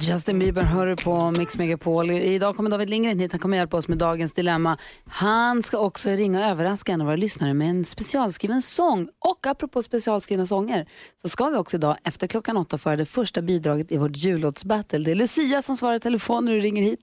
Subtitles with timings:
[0.00, 2.10] Justin Bieber hör du på Mix Megapol.
[2.10, 3.32] Idag kommer David Lindgren hit.
[3.32, 4.78] Han kommer hjälpa oss med dagens dilemma.
[5.08, 9.08] Han ska också ringa och överraska en av våra lyssnare med en specialskriven sång.
[9.18, 10.86] Och apropå specialskrivna sånger
[11.22, 14.98] så ska vi också idag efter klockan åtta föra det första bidraget i vårt jullåtsbattle.
[14.98, 17.00] Det är Lucia som svarar i telefon när du ringer hit.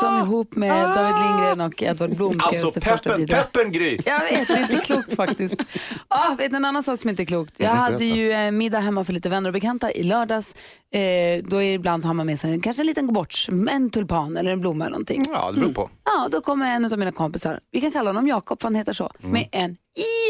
[0.00, 3.52] Som ihop med David Lindgren och Edward Blom ska Alltså det första peppen, bidraget.
[3.52, 3.98] peppen Gry!
[4.06, 5.56] Jag vet, det är inte klokt faktiskt.
[6.08, 7.54] Ah, vet en annan sak som inte är klokt?
[7.56, 10.54] Jag hade ju eh, middag hemma för lite vänner och bekanta i lördags.
[10.94, 14.50] Eh, då är ibland har man med sig kanske en liten gåborts, en tulpan eller
[14.52, 15.24] en blomma eller någonting.
[15.32, 15.90] Ja, det beror på.
[16.04, 18.92] Ja, då kommer en av mina kompisar, vi kan kalla honom Jakob, för han heter
[18.92, 19.32] så, Mm.
[19.32, 19.76] med en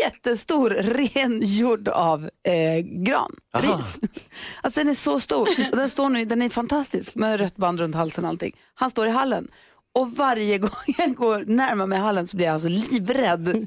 [0.04, 0.70] jättestor
[1.14, 3.98] ren gjord av eh, gran, ris.
[4.62, 7.80] Alltså den är så stor och den, står nu, den är fantastisk med rött band
[7.80, 8.56] runt halsen och allting.
[8.74, 9.48] Han står i hallen
[9.94, 13.66] och varje gång jag går närmare mig hallen så blir jag alltså livrädd.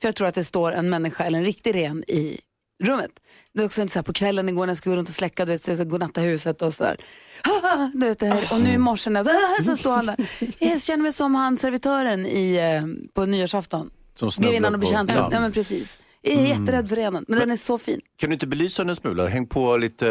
[0.00, 2.40] För jag tror att det står en människa eller en riktig ren i
[2.80, 3.10] rummet.
[3.52, 5.14] Det är också inte så här på kvällen igår när jag skulle gå runt och
[5.14, 6.96] släcka, du vet, så ska godnatta huset och sådär.
[7.94, 8.54] Du vet, det här.
[8.54, 9.24] Och nu i morse när
[9.56, 10.16] jag, så står han där.
[10.58, 13.90] Jag känner mig som han servitören i, eh, på nyårsafton.
[14.14, 15.16] Som Grevinnan och betjänten.
[15.16, 15.28] Ja.
[15.32, 15.40] Ja.
[15.40, 15.98] men precis.
[16.22, 18.00] Jag är jätterädd för renen, men den är så fin.
[18.16, 19.26] Kan du inte belysa den en smula?
[19.26, 20.08] Häng på lite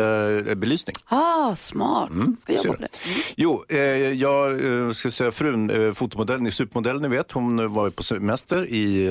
[0.48, 0.96] eh, belysning.
[1.06, 2.10] Ah, smart.
[2.40, 2.88] Ska jag ser jobba på du.
[2.92, 2.98] det?
[3.36, 3.80] Jo, eh,
[4.14, 7.32] jag eh, ska säga frun, eh, fotomodellen, är supermodell ni vet.
[7.32, 9.08] Hon var på semester i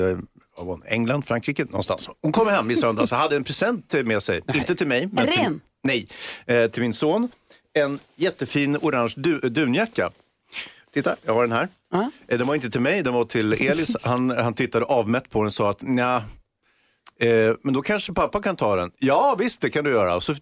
[0.65, 0.83] var hon?
[0.87, 2.09] England, Frankrike, någonstans.
[2.21, 4.41] Hon kom hem i söndags och hade en present med sig.
[4.53, 5.09] Inte till mig.
[5.11, 6.07] Men En till, nej,
[6.45, 7.29] eh, till min son.
[7.73, 10.11] En jättefin orange du, dunjacka.
[10.93, 11.67] Titta, jag har den här.
[12.27, 13.95] Eh, Den var inte till mig, den var till Elis.
[14.03, 16.23] Han, han tittade avmätt på den och sa att nja,
[17.19, 18.91] eh, men då kanske pappa kan ta den.
[18.97, 20.15] Ja, visst det kan du göra.
[20.15, 20.35] Och så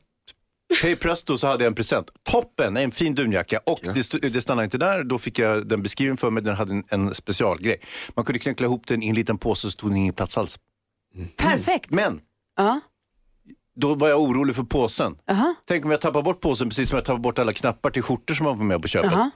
[0.82, 2.10] Hej presto så hade jag en present.
[2.32, 3.60] Toppen, en fin dunjacka.
[3.66, 6.44] Och det, st- det stannade inte där, då fick jag den beskriven för mig.
[6.44, 7.82] Den hade en, en specialgrej.
[8.16, 10.60] Man kunde knyckla ihop den i en liten påse så stod den ingen plats alls.
[11.38, 11.92] Perfekt.
[11.92, 12.22] Men
[12.58, 12.80] Ja.
[13.76, 15.18] då var jag orolig för påsen.
[15.32, 15.56] Aha.
[15.68, 18.34] Tänk om jag tappar bort påsen precis som jag tappar bort alla knappar till skjortor
[18.34, 19.14] som man får med på köpet.
[19.14, 19.30] Aha.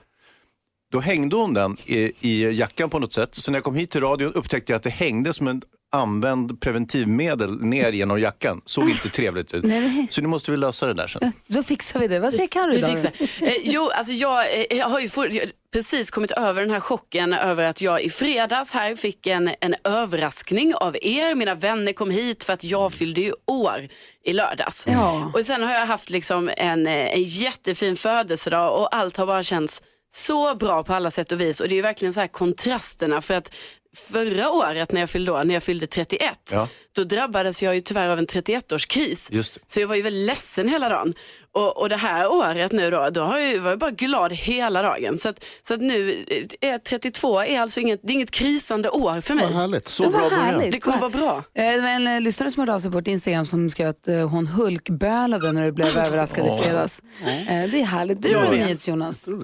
[0.92, 3.34] Då hängde hon den i, i jackan på något sätt.
[3.34, 6.60] Så när jag kom hit till radion upptäckte jag att det hängde som en använd
[6.60, 8.60] preventivmedel ner genom jackan.
[8.66, 9.64] Såg inte trevligt ut.
[9.64, 10.06] Nej.
[10.10, 11.32] Så nu måste vi lösa det där sen.
[11.46, 12.20] Då fixar vi det.
[12.20, 12.90] Vad säger Carro idag?
[12.90, 13.46] fixar.
[13.48, 16.80] Eh, jo, alltså jag, eh, jag har ju for, jag, precis kommit över den här
[16.80, 21.34] chocken över att jag i fredags här fick en, en överraskning av er.
[21.34, 23.88] Mina vänner kom hit för att jag fyllde ju år
[24.24, 24.84] i lördags.
[24.88, 25.30] Ja.
[25.34, 29.42] Och sen har jag haft liksom en, eh, en jättefin födelsedag och allt har bara
[29.42, 29.82] känts
[30.14, 31.60] så bra på alla sätt och vis.
[31.60, 33.50] Och det är ju verkligen så här kontrasterna för att
[33.96, 36.68] förra året när jag fyllde år, när jag fyllde 31, Ja.
[36.92, 39.28] då drabbades jag ju tyvärr av en 31-årskris.
[39.32, 39.60] Just det.
[39.68, 41.14] Så jag var ju väldigt ledsen hela dagen.
[41.54, 44.32] Och, och det här året nu då, då har jag, ju- var jag bara glad
[44.32, 45.18] hela dagen.
[45.18, 46.24] Så att, så att nu
[46.60, 49.44] är 32 är alltså inget, det är inget krisande år för mig.
[49.46, 49.88] Vad härligt.
[49.88, 50.72] Så Vad bra härligt.
[50.72, 51.44] Det kommer vara bra.
[51.54, 53.88] Eh, Det var en eh, lyssnare som hörde av sig på vårt Instagram som skrev
[53.88, 57.02] att eh, hon hulkbölade när du blev överraskad i fredags.
[57.24, 58.22] Eh, Det är härligt.
[58.22, 58.50] Du är med.
[58.52, 59.28] nyhets Jonas.
[59.28, 59.34] Eh,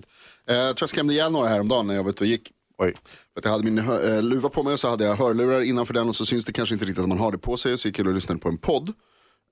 [0.46, 2.50] Jag tror jag skrämde ihjäl några häromdagen när jag var ute och gick.
[2.78, 2.94] Oj.
[3.34, 5.60] För att jag hade min hö- eh, luva på mig och så hade jag hörlurar
[5.62, 7.78] innanför den och så syns det kanske inte riktigt att man har det på sig.
[7.78, 8.92] Så gick jag och lyssnade på en podd.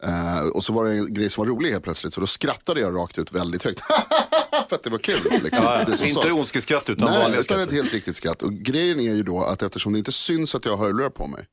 [0.03, 2.81] Eh, och så var det en grej som var rolig helt plötsligt så då skrattade
[2.81, 3.81] jag rakt ut väldigt högt.
[4.69, 5.41] för att det var kul.
[5.45, 7.75] Liksom, Ja, det som inte ondskeskratt utan Nej, vanliga utan ett skratt.
[7.83, 8.43] helt riktigt skratt.
[8.43, 11.27] Och grejen är ju då att eftersom det inte syns att jag har hörlurar på
[11.27, 11.47] mig.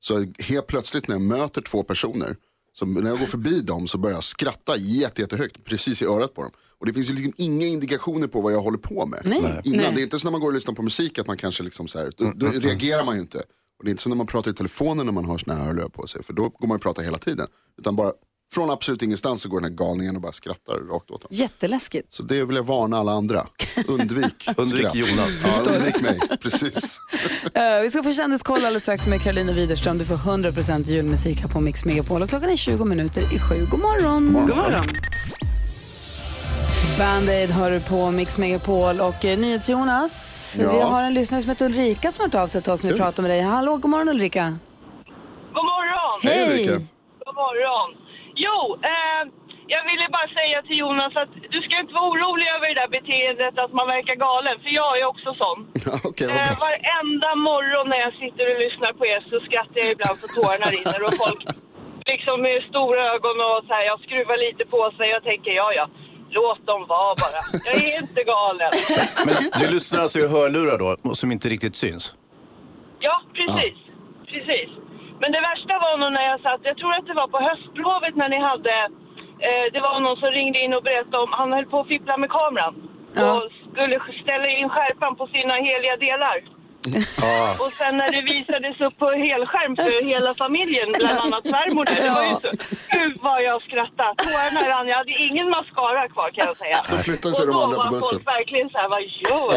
[0.00, 2.36] Så helt plötsligt när jag möter två personer.
[2.76, 6.34] Så när jag går förbi dem så börjar jag skratta jätte, jättehögt precis i örat
[6.34, 6.50] på dem.
[6.78, 9.20] Och det finns ju liksom inga indikationer på vad jag håller på med.
[9.64, 11.62] Innan, Det är inte som när man går och lyssnar på musik att man kanske
[11.62, 13.38] liksom så här, då, då reagerar man ju inte.
[13.78, 15.64] Och det är inte som när man pratar i telefonen när man har såna här
[15.64, 16.22] hörlurar på sig.
[16.22, 17.46] För då går man ju prata hela tiden.
[17.78, 18.12] Utan bara
[18.54, 21.28] från absolut ingenstans så går den här galningen och bara skrattar rakt åt dem.
[21.32, 22.14] Jätteläskigt.
[22.14, 23.46] Så det vill jag varna alla andra.
[23.88, 24.94] Undvik Undvik skratt.
[24.94, 25.42] Jonas.
[25.44, 26.20] Ja, undvik mig.
[26.42, 27.00] Precis.
[27.54, 29.98] Eh, vi ska få kändiskoll alldeles strax med Karolina Widerström.
[29.98, 32.22] Du får 100% julmusik här på Mix Megapol.
[32.22, 33.66] Och klockan är 20 minuter i sju.
[33.70, 34.32] God morgon.
[34.32, 34.82] God morgon.
[36.98, 39.00] Band-Aid hör du på Mix Megapol.
[39.00, 40.72] Och eh, NyhetsJonas, Ja.
[40.72, 42.90] vi har en lyssnare som heter Ulrika som har hört av sig till oss som
[42.90, 43.40] vi pratar med dig.
[43.40, 44.58] Hallå, god morgon Ulrika.
[45.54, 46.20] God morgon!
[46.22, 46.72] Hej Ulrika.
[46.72, 48.03] God morgon!
[48.36, 48.58] Jo,
[48.92, 49.22] eh,
[49.74, 52.90] jag ville bara säga till Jonas att du ska inte vara orolig över det där
[52.98, 55.58] beteendet att man verkar galen, för jag är också sån.
[55.86, 59.90] Ja, vad Eh, varenda morgon när jag sitter och lyssnar på er så skrattar jag
[59.94, 61.40] ibland så tårarna rinner och folk
[62.12, 65.72] liksom med stora ögon och så här, jag skruvar lite på sig och tänker ja,
[65.72, 65.88] ja,
[66.30, 67.40] låt dem vara bara.
[67.64, 68.72] Jag är inte galen.
[69.26, 72.14] Men du lyssnar alltså i hörlurar då, som inte riktigt syns?
[72.98, 73.74] Ja, precis.
[74.26, 74.68] Precis.
[75.24, 78.14] Men det värsta var nog när jag satt, jag tror att det var på höstlovet
[78.20, 78.76] när ni hade,
[79.46, 82.14] eh, det var någon som ringde in och berättade om, han höll på att fippla
[82.22, 82.74] med kameran.
[83.24, 83.42] Och
[83.72, 86.36] skulle ställa in skärpan på sina heliga delar.
[87.62, 92.10] Och sen när det visades upp på helskärm för hela familjen, bland annat svärmor det
[92.18, 92.50] var ju så,
[92.96, 94.14] gud vad jag skrattade.
[94.24, 96.78] Tårarna rann, jag hade ingen mascara kvar kan jag säga.
[96.90, 98.18] Då flyttar sig och de då andra på var bussen.
[98.18, 99.52] folk verkligen så här, vad gör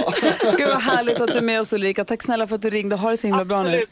[0.52, 0.58] du?
[0.58, 2.06] Gud vad härligt att du är med oss Ulrika.
[2.06, 2.96] Tack snälla för att du ringde.
[2.96, 3.86] Ha det så himla bra nu.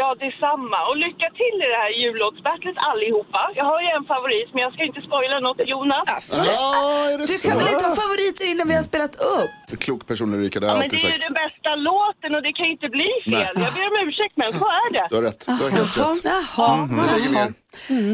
[0.00, 0.78] Ja, detsamma.
[0.88, 3.40] Och lycka till i det här jullåtsbattlet allihopa.
[3.58, 5.60] Jag har ju en favorit, men jag ska inte spoila något.
[5.72, 6.24] Jonas?
[6.46, 6.70] Ja,
[7.12, 7.48] är det Du så?
[7.48, 9.80] kan väl inte ha favoriter innan vi har spelat upp?
[9.84, 11.26] Klok person Ulrika, det har Ja, jag men det alltid är ju sagt.
[11.28, 13.32] den bästa låten och det kan ju inte bli fel.
[13.56, 13.64] Nej.
[13.66, 15.06] Jag ber om ursäkt, men så är det.
[15.10, 16.24] Du har rätt, du har helt Jaha, rätt.
[16.24, 16.88] jaha.
[16.90, 17.50] Vi lägger ner.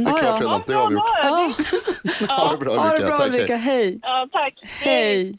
[0.05, 1.11] Det är klart redan, det är avgjort.
[2.41, 3.29] Ha det bra Ha det Ulrika, bra tack.
[3.29, 3.85] Ulrika, hej.
[3.85, 3.99] hej.
[4.03, 4.55] Ja, tack.
[4.85, 5.37] Hej.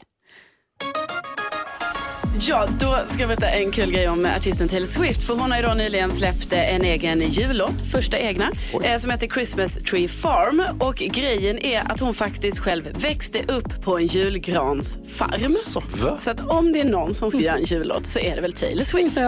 [2.40, 5.24] Ja, då ska jag berätta en kul grej om artisten Taylor Swift.
[5.24, 8.50] För hon har ju då nyligen släppt eh, en egen jullåt, första egna,
[8.84, 10.62] eh, som heter Christmas Tree Farm.
[10.80, 15.52] Och grejen är att hon faktiskt själv växte upp på en julgransfarm.
[15.52, 15.82] Så,
[16.18, 18.52] så att om det är någon som ska göra en jullåt så är det väl
[18.52, 19.18] Taylor Swift.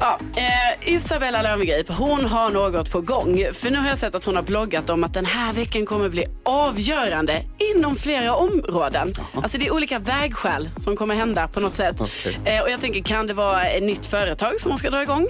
[0.00, 3.44] Ja, eh, Isabella Löwengrip, hon har något på gång.
[3.52, 6.08] För nu har jag sett att hon har bloggat om att den här veckan kommer
[6.08, 7.42] bli avgörande
[7.74, 9.12] inom flera områden.
[9.34, 12.00] Alltså det är olika vägskäl som kommer hända på något sätt.
[12.26, 15.26] Eh, och jag tänker, kan det vara ett nytt företag som man ska dra igång?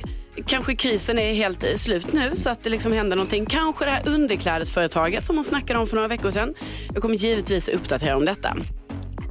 [0.47, 3.47] Kanske krisen är helt eh, slut nu så att det liksom händer någonting.
[3.47, 6.55] Kanske det här underklädesföretaget som hon snackade om för några veckor sedan.
[6.95, 8.57] Jag kommer givetvis uppdatera om detta.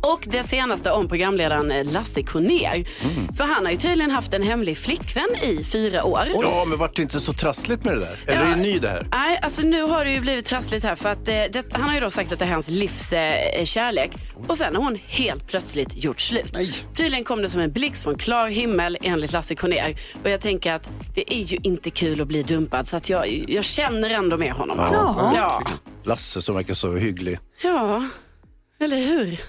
[0.01, 2.89] Och det senaste om programledaren Lasse Kronér.
[3.37, 6.27] För han har ju tydligen haft en hemlig flickvän i fyra år.
[6.41, 8.17] Ja, men vart det inte så trassligt med det där?
[8.27, 9.07] Eller är det ny det här?
[9.11, 11.93] Nej, alltså nu har det ju blivit trassligt här för att eh, det, han har
[11.93, 14.11] ju då sagt att det är hans livs eh, kärlek
[14.47, 16.57] och sen har hon helt plötsligt gjort slut.
[16.93, 20.73] Tydligen kom det som en blixt från klar himmel enligt Lasse Kronér och jag tänker
[20.73, 24.37] att det är ju inte kul att bli dumpad så att jag, jag känner ändå
[24.37, 24.77] med honom.
[24.91, 25.31] Ja.
[25.35, 25.63] Ja.
[26.03, 27.39] Lasse som verkar så hygglig.
[27.63, 28.03] ja,
[28.81, 29.39] eller hur?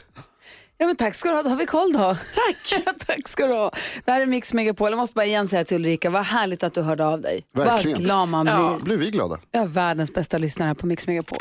[0.81, 2.17] Ja, men tack ska du ha, då har vi koll då.
[2.35, 2.85] Tack.
[3.07, 3.71] tack ska du ha.
[4.05, 4.91] Det här är Mix Megapol.
[4.91, 7.45] Jag måste bara igen säga till Ulrika, vad härligt att du hörde av dig.
[7.53, 7.97] Verkligen.
[7.97, 8.55] Vad glad man blir.
[8.55, 8.79] Ja.
[8.83, 9.39] blir vi glada.
[9.51, 11.39] Jag är världens bästa lyssnare här på Mix Megapol.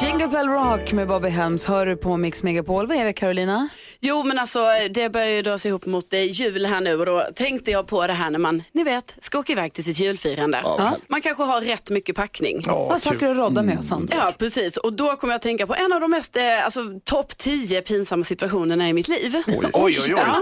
[0.00, 2.86] Jingle Bell Rock med Bobby Helms hör du på Mix Megapol.
[2.86, 3.68] Vad är det Carolina?
[4.02, 7.06] Jo men alltså det börjar ju dra sig ihop mot eh, jul här nu och
[7.06, 10.00] då tänkte jag på det här när man, ni vet, ska åka iväg till sitt
[10.00, 10.60] julfirande.
[10.64, 10.96] Ja.
[11.08, 12.62] Man kanske har rätt mycket packning.
[12.66, 14.14] Vad saker att rodda med och sånt.
[14.16, 14.76] Ja, precis.
[14.76, 17.82] Och då kommer jag att tänka på en av de mest, eh, alltså topp 10
[17.82, 19.34] pinsamma situationerna i mitt liv.
[19.46, 20.08] Oj, oj, oj.
[20.08, 20.36] Ja,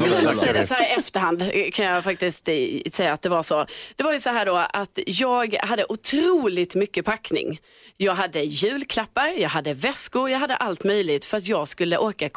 [0.00, 2.54] men säga det så här i efterhand eh, kan jag faktiskt eh,
[2.92, 3.66] säga att det var så.
[3.96, 7.60] Det var ju så här då att jag hade otroligt mycket packning.
[7.96, 12.28] Jag hade julklappar, jag hade väskor, jag hade allt möjligt för att jag skulle åka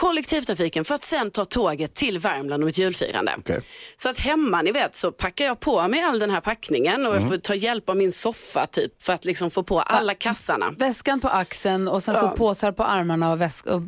[0.61, 3.35] kollektivtrafiken för att sen ta tåget till Värmland om ett julfirande.
[3.37, 3.61] Okej.
[3.97, 7.15] Så att hemma, ni vet, så packar jag på mig all den här packningen och
[7.15, 10.71] jag får ta hjälp av min soffa typ för att liksom få på alla kassarna.
[10.77, 12.35] Väskan på axeln och sen så Ja.
[12.37, 13.65] påsar på armarna och väsk...
[13.65, 13.81] Och,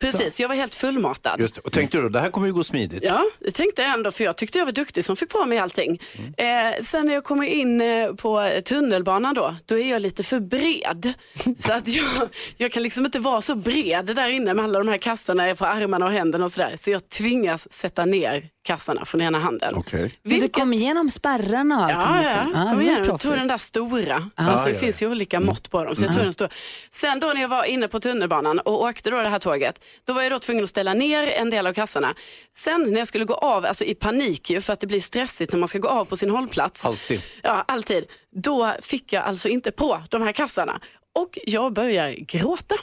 [0.00, 1.40] Precis, jag var helt fullmatad.
[1.40, 1.60] Just det.
[1.60, 3.02] Och tänkte du det här kommer ju gå smidigt.
[3.06, 5.58] Ja, det tänkte jag ändå för jag tyckte jag var duktig som fick på mig
[5.58, 6.00] allting.
[6.36, 10.40] Eh, sen när jag kommer in eh, på tunnelbanan då, då är jag lite för
[10.40, 11.12] bred.
[11.58, 14.88] så att jag, jag kan liksom inte vara så bred där inne med alla de
[14.88, 16.74] här kassarna på armarna och händerna och sådär.
[16.76, 19.74] Så jag tvingas sätta ner kassarna från ena handen.
[19.76, 20.00] Okej.
[20.00, 22.14] Men du Vilket- kom igenom spärrarna och allting.
[22.14, 22.52] Ja, liksom.
[22.54, 22.62] ja.
[22.64, 24.30] Ah, Kom är igen, jag tog den där stora.
[24.34, 25.96] Alltså, det ja, finns ju olika mått på dem.
[25.96, 26.48] Så jag tog den stora.
[26.90, 30.12] Sen då när jag var inne på tunnelbanan och åkte då det här tåget, då
[30.12, 32.14] var jag då tvungen att ställa ner en del av kassarna.
[32.56, 35.52] Sen när jag skulle gå av, alltså i panik ju, för att det blir stressigt
[35.52, 36.86] när man ska gå av på sin hållplats.
[36.86, 37.20] Alltid.
[37.42, 38.04] Ja, alltid.
[38.42, 40.80] Då fick jag alltså inte på de här kassarna.
[41.14, 42.74] Och jag börjar gråta.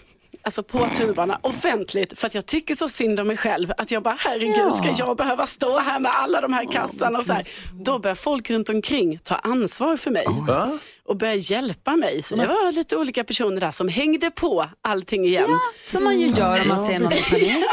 [0.46, 4.04] Alltså på tunnelbanan offentligt för att jag tycker så synd om mig själv att jag
[4.04, 4.72] bara herregud Ja.
[4.74, 7.48] ska jag behöva stå här med alla de här kassarna och så här.
[7.74, 10.80] Då börjar folk runt omkring ta ansvar för mig Va?
[11.06, 12.22] och börja hjälpa mig.
[12.22, 15.50] Så det var lite olika personer där som hängde på allting igen.
[15.88, 17.66] Som man ju gör om man ser någon i panik.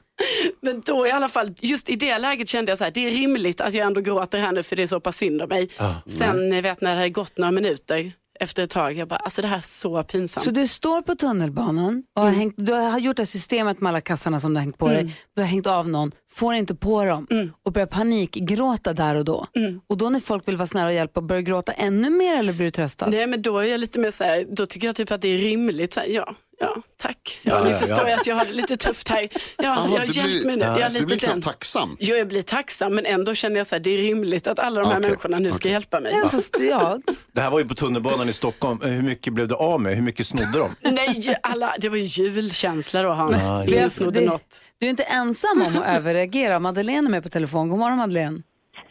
[0.60, 3.10] Men då i alla fall, just i det läget kände jag så här, det är
[3.10, 5.68] rimligt att jag ändå gråter här nu för det är så pass synd om mig.
[6.06, 8.92] Sen, ni vet när det hade gått några minuter, efter ett tag.
[8.92, 10.44] Jag bara, alltså det här är så pinsamt.
[10.44, 13.90] Så du står på tunnelbanan och har, hängt, du har gjort det här systemet med
[13.90, 15.16] alla kassarna som du har hängt på dig.
[15.36, 17.26] Du har hängt av någon, får inte på dem
[17.64, 19.46] och börjar panikgråta där och då.
[19.86, 22.52] Och då när folk vill vara snälla och hjälpa, börjar du gråta ännu mer eller
[22.52, 23.06] blir du tröstad?
[23.06, 25.28] Nej men då är jag lite mer så här, då tycker jag typ att det
[25.28, 25.92] är rimligt.
[25.92, 27.40] Så här, ja, ja, tack.
[27.42, 28.14] Ja, ni ja, förstår ja.
[28.14, 29.20] att jag har det lite tufft här.
[29.22, 30.64] Ja, Jaha, jag har du hjälpt blir- mig nu.
[30.64, 31.42] Jag är Du lite blir den.
[31.42, 31.96] tacksam.
[32.00, 34.80] Jo, jag blir tacksam men ändå känner jag så här, det är rimligt att alla
[34.80, 35.72] de här Okej, människorna nu ska okej.
[35.72, 36.12] hjälpa mig.
[36.22, 36.98] Ja, fast, ja.
[37.32, 38.78] Det här var ju på tunnelbanan i Stockholm.
[38.82, 39.94] Hur mycket blev det av med?
[39.94, 40.90] Hur mycket snodde de?
[40.94, 43.66] Nej, alla, det var ju julkänsla då Hans.
[43.68, 44.60] Vi Ingen snodde det- något.
[44.78, 46.58] Du är inte ensam om att överreagera.
[46.58, 47.68] Madeleine är med på telefon.
[47.68, 48.42] God morgon Madeleine.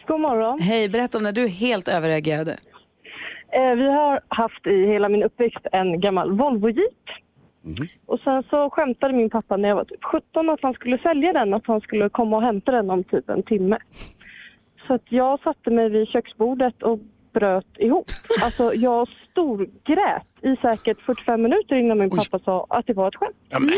[0.07, 0.59] God morgon.
[0.61, 2.51] Hej, berätta om när du helt överreagerade.
[3.53, 7.03] Eh, vi har haft i hela min uppväxt en gammal Volvo Jeep.
[8.05, 11.33] Och sen så skämtade min pappa när jag var typ 17 att han skulle sälja
[11.33, 13.77] den, att han skulle komma och hämta den om typ en timme.
[14.87, 16.99] Så att jag satte mig vid köksbordet och
[17.33, 18.05] bröt ihop.
[18.43, 23.15] Alltså jag storgrät i säkert 45 minuter innan min pappa sa att det var ett
[23.15, 23.35] skämt.
[23.49, 23.73] Ja, men,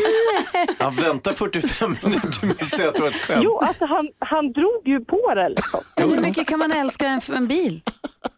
[0.78, 3.40] han väntar 45 minuter med att säga att det var ett skämt.
[3.44, 5.80] Jo, alltså han, han drog ju på det liksom.
[5.96, 7.80] Hur mycket kan man älska en, en bil?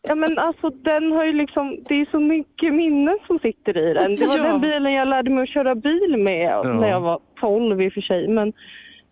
[0.09, 3.95] Ja men alltså den har ju liksom, det är så mycket minnen som sitter i
[3.95, 4.17] den.
[4.17, 4.43] Det var Ja.
[4.43, 6.63] den bilen jag lärde mig att köra bil med Ja.
[6.63, 8.29] när jag var 12 i och för sig.
[8.29, 8.53] Men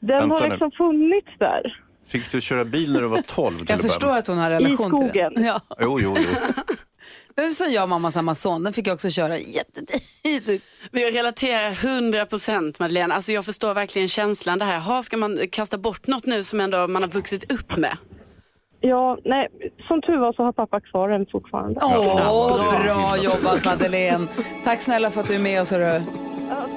[0.00, 0.48] den Vänta har nu.
[0.48, 1.76] liksom funnits där.
[2.08, 3.56] Fick du köra bil när du var 12?
[3.58, 5.34] till Jag förstår att hon har relation till skogen.
[5.34, 5.40] det.
[5.42, 5.60] Ja.
[5.80, 6.24] Jo, jo, jo.
[7.34, 8.62] Det är som jag och mammas Amazon.
[8.64, 10.64] Den fick jag också köra jättetidigt.
[10.90, 13.14] Men jag relaterar 100% Madeleine.
[13.14, 14.80] Alltså jag förstår verkligen känslan det här.
[14.80, 17.96] Ha, ska man kasta bort något nu som ändå man har vuxit upp med?
[18.80, 19.48] Ja, nej,
[19.88, 21.80] som tur var så har pappa kvar den fortfarande.
[21.82, 24.26] Åh, bra jobbat Madeleine.
[24.64, 25.70] Tack snälla för att du är med oss.
[25.70, 25.84] hörru.
[25.84, 26.00] Ja,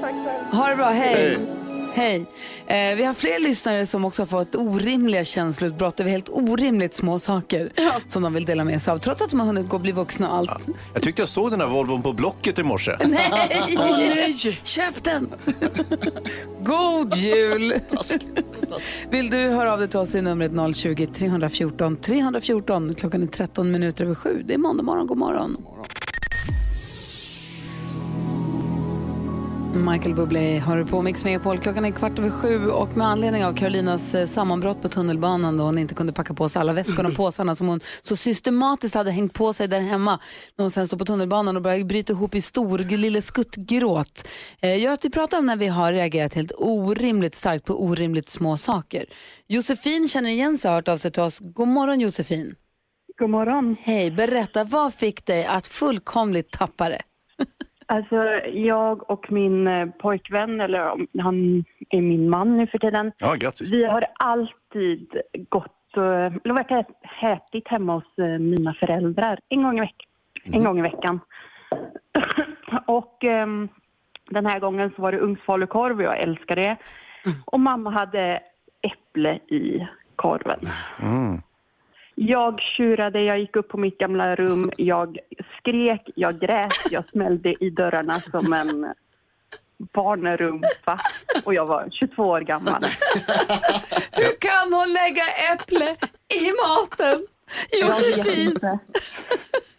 [0.01, 0.59] tack själv.
[0.61, 1.15] Ha det bra, hej.
[1.15, 1.37] Hej.
[2.67, 7.19] Eh, vi har fler lyssnare som också har fått orimliga känsloutbrott över helt orimligt små
[7.19, 7.71] saker
[8.07, 9.91] som de vill dela med sig av, trots att de har hunnit gå och bli
[9.91, 10.67] vuxna och allt.
[10.93, 12.91] Jag tyckte jag såg den här Volvon på Blocket i morse.
[13.05, 14.33] Nej!
[14.63, 15.33] Köp den!
[16.63, 17.73] God jul!
[19.09, 22.95] Vill du höra av dig till oss i numret 020-314 314.
[22.95, 24.43] Klockan är 13 minuter över sju.
[24.45, 25.07] Det är måndag morgon.
[25.07, 25.57] God morgon.
[29.75, 31.59] Michael Bublé har du på Mix Megapol.
[31.59, 35.63] Klockan är kvart över sju och med anledning av Carolinas eh, sammanbrott på tunnelbanan då
[35.63, 39.11] hon inte kunde packa på sig alla väskorna och påsarna som hon så systematiskt hade
[39.11, 40.19] hängt på sig där hemma
[40.55, 44.27] när hon sen stod på tunnelbanan och började bryta ihop i stor lille skuttgråt.
[44.61, 48.29] Eh, gör att vi pratar om när vi har reagerat helt orimligt starkt på orimligt
[48.29, 49.05] små saker.
[49.47, 51.39] Josefin känner igen sig och har hört av sig till oss.
[51.39, 52.55] God morgon Josefin.
[53.19, 53.75] God morgon.
[53.79, 57.01] Hej, berätta vad fick dig att fullkomligt tappa det?
[57.85, 58.15] Alltså,
[58.53, 60.79] jag och min eh, pojkvän, eller
[61.21, 63.71] han är min man nu för tiden, Ja, grattis.
[63.71, 66.87] vi har alltid gått och eller varit
[67.23, 70.07] ätit hemma hos eh, mina föräldrar en gång i, veck-
[70.53, 71.19] en gång i veckan.
[72.87, 73.69] och ehm,
[74.29, 76.75] den här gången så var det ugnsfalukorv och jag älskar det.
[77.45, 78.39] Och mamma hade
[78.81, 80.59] äpple i korven.
[82.15, 85.17] Jag tjurade, jag gick upp på mitt gamla rum, jag
[85.59, 88.93] skrek, jag grät, jag smällde i dörrarna som en
[89.93, 90.99] barnrumpa
[91.45, 92.81] och jag var 22 år gammal.
[94.11, 95.95] Hur kan hon lägga äpple
[96.41, 97.27] i maten?
[97.81, 98.55] Josefin!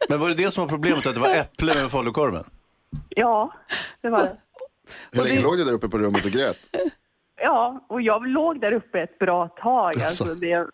[0.09, 2.45] Men var det det som var problemet, att det var äpple med falukorven?
[3.09, 3.53] Ja,
[4.01, 4.37] det var det.
[5.13, 6.57] Hur länge det- låg du där uppe på rummet och grät?
[7.43, 9.87] Ja, och jag låg där uppe ett bra tag.
[10.03, 10.41] Alltså Alltså.
[10.41, 10.67] det,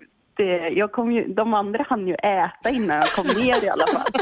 [0.76, 4.12] jag kom ju, de andra hann ju äta innan jag kom ner i alla fall.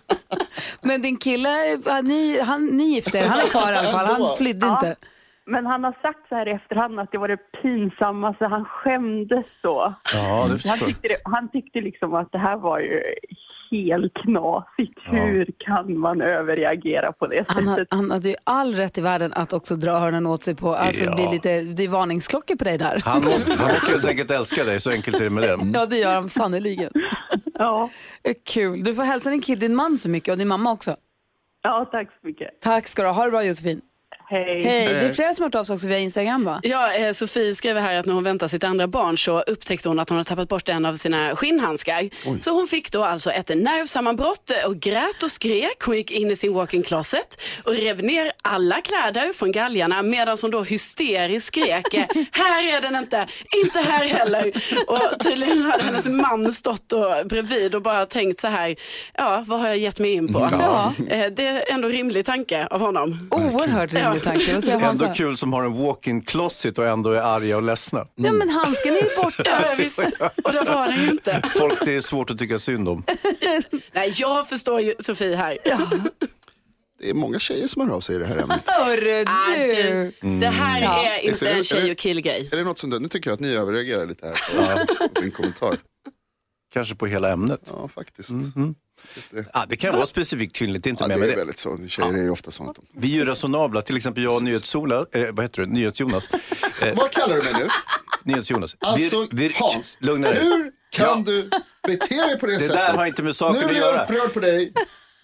[0.80, 4.06] Men din kille, han- ni, han, ni gifte er, han är kvar i alla fall,
[4.06, 4.74] han flydde Ja.
[4.74, 4.96] inte.
[5.46, 9.46] Men han har sagt så här i efterhand att det var det pinsammaste, han skämdes
[9.62, 9.94] så.
[10.14, 13.02] Ja, det Han tyckte, det, han tyckte liksom att det här var ju
[13.70, 14.98] helt knasigt.
[15.04, 17.88] Hur kan man överreagera på det Han, har, sättet?
[17.94, 21.04] han hade ju all rätt i världen att också dra öronen åt sig på, alltså
[21.04, 21.14] Ja.
[21.14, 23.02] bli lite, det är varningsklockor på dig där.
[23.04, 25.56] Han måste, han måste helt enkelt älska dig, så enkelt är det med det.
[25.74, 26.90] Ja det gör han sannerligen.
[27.54, 27.90] Ja.
[28.22, 28.84] Eh, Kul.
[28.84, 30.96] Du får hälsa din kille, din man så mycket och din mamma också.
[31.62, 32.60] ja, tack så mycket.
[32.60, 33.14] Tack ska du ha.
[33.14, 33.80] Ha det bra Josefin.
[34.26, 34.62] Hej.
[34.62, 34.86] Hej.
[34.86, 36.60] Det är flera som har hört av sig också via Instagram va?
[36.62, 39.98] Ja, eh, Sofie skriver här att när hon väntar sitt andra barn så upptäckte hon
[39.98, 42.10] att hon har tappat bort en av sina skinnhandskar.
[42.40, 45.82] Så hon fick då alltså ett nervsammanbrott och grät och skrek.
[45.86, 50.36] Hon gick in i sin walk-in closet och rev ner alla kläder från galgarna medan
[50.42, 53.26] hon då hysteriskt skrek eh, här är den inte,
[53.64, 54.52] inte här heller.
[54.86, 58.76] Och tydligen hade hennes man stått och bredvid och bara tänkt så här,
[59.14, 60.48] ja vad har jag gett mig in på?
[60.52, 60.92] Ja.
[61.08, 63.28] Eh, Det är ändå rimlig tanke av honom.
[63.30, 64.54] Oerhört rimlig tanke.
[64.54, 65.04] Vad säger Hansa?
[65.04, 68.06] Ändå kul som har en walk-in closet och ändå är arga och ledsna.
[68.14, 69.76] Ja, men handsken är ju borta.
[70.20, 70.30] Ja.
[70.44, 71.42] Och det var den ju inte.
[71.58, 73.04] Folk det är svårt att tycka synd om.
[73.92, 75.58] Nej, jag förstår ju Sofie här.
[77.00, 78.62] Det är många tjejer som hör av sig i det här ämnet.
[78.66, 80.12] Hörru Ah, du.
[80.22, 81.06] du, det här Ja.
[81.06, 82.48] är inte du- en tjej och killgrej.
[82.52, 85.20] Är det något som du, nu tycker jag att ni överreagerar lite här på, på
[85.20, 85.76] min kommentar.
[86.72, 87.60] Kanske på hela ämnet.
[87.72, 88.30] Ja, faktiskt.
[89.52, 91.36] Ja, det kan vara specifikt kvinnligt, det inte Ja, med det är det.
[91.36, 91.78] väldigt så.
[91.88, 92.78] Tjejer är ju ofta sånt.
[92.96, 96.30] Vi är ju resonabla, till exempel jag och NyhetsJonas, eh, vad heter det, NyhetsJonas.
[96.82, 97.68] Eh, Vad kallar du mig nu?
[98.24, 98.76] NyhetsJonas.
[98.80, 101.22] Alltså, Vi- vi- Hans, Lugna hur kan Ja.
[101.26, 101.50] du
[101.86, 102.76] bete dig på det, Det sättet?
[102.76, 104.04] där har inte med saken nu att är jag göra.
[104.04, 104.72] upprörd på dig.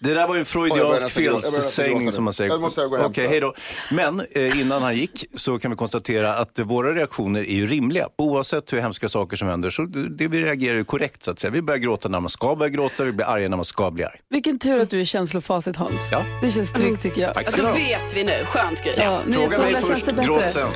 [0.03, 2.65] Det där var ju en freudiansk felsägning som man säger.
[3.05, 3.31] Okej, så.
[3.31, 3.53] hej då.
[3.91, 7.67] Men eh, innan han gick så kan vi konstatera att eh, våra reaktioner är ju
[7.67, 8.07] rimliga.
[8.17, 11.39] Oavsett hur hemska saker som händer så det, det vi reagerar ju korrekt så att
[11.39, 11.51] säga.
[11.51, 14.03] Vi börjar gråta när man ska börja gråta, vi blir arga när man ska bli
[14.03, 14.19] arg.
[14.29, 16.09] Vilken tur att du är känslofacit Hans.
[16.11, 16.23] Ja.
[16.41, 17.33] Det känns tryggt tycker jag.
[17.33, 17.73] Tack Ja, då ha.
[17.73, 18.45] vet vi nu.
[18.45, 18.93] Skönt Gry.
[18.97, 20.49] Ja, Fråga mig först, det gråt bättre?
[20.49, 20.69] sen.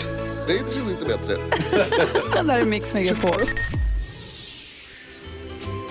[0.47, 1.37] Det känns inte bättre.
[2.33, 3.31] Den där är Mix Megapol.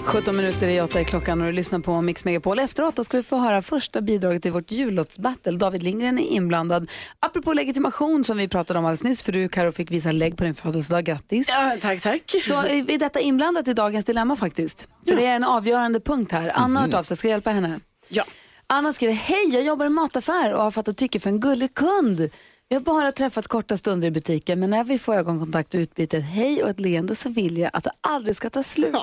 [0.05, 2.59] 17 minuter i åtta är klockan och du lyssnar på Mix Megapol.
[2.59, 5.53] Efter åtta ska vi få höra första bidraget till vårt jullåtsbattle.
[5.53, 6.91] David Lindgren är inblandad.
[7.21, 10.45] Apropå legitimation som vi pratade om alldeles nyss, för du Karo fick visa lägg på
[10.45, 11.05] din födelsedag.
[11.05, 11.49] Grattis!
[11.49, 12.23] Ja, tack, tack.
[12.47, 14.89] Så är detta inblandat i dagens dilemma faktiskt.
[15.09, 16.53] För det är en avgörande punkt här.
[16.55, 17.81] Anna har hört av sig, ska jag hjälpa henne?
[18.09, 18.25] Ja.
[18.67, 21.75] Anna skriver, hej jag jobbar i en mataffär och har fattat tycke för en gullig
[21.75, 22.31] kund.
[22.69, 26.19] Vi har bara träffat korta stunder i butiken men när vi får ögonkontakt och utbyter
[26.19, 28.95] ett hej och ett leende så vill jag att det aldrig ska ta slut.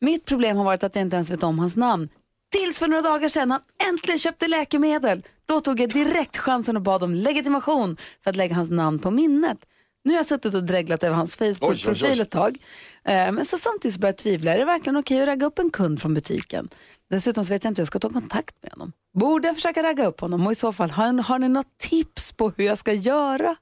[0.00, 2.08] Mitt problem har varit att jag inte ens vet om hans namn.
[2.52, 5.22] Tills för några dagar sedan han äntligen köpte läkemedel.
[5.46, 9.10] Då tog jag direkt chansen och bad om legitimation för att lägga hans namn på
[9.10, 9.58] minnet.
[10.04, 12.58] Nu har jag suttit och dreglat över hans Facebook-profil ett tag.
[13.04, 14.54] Eh, Men så samtidigt så börjar jag tvivla.
[14.54, 16.68] Är det verkligen okej att ragga upp en kund från butiken?
[17.14, 18.92] Dessutom så vet jag inte hur jag ska ta kontakt med honom.
[19.18, 20.46] Borde jag försöka ragga upp honom?
[20.46, 23.56] Och i så fall, har, har ni något tips på hur jag ska göra?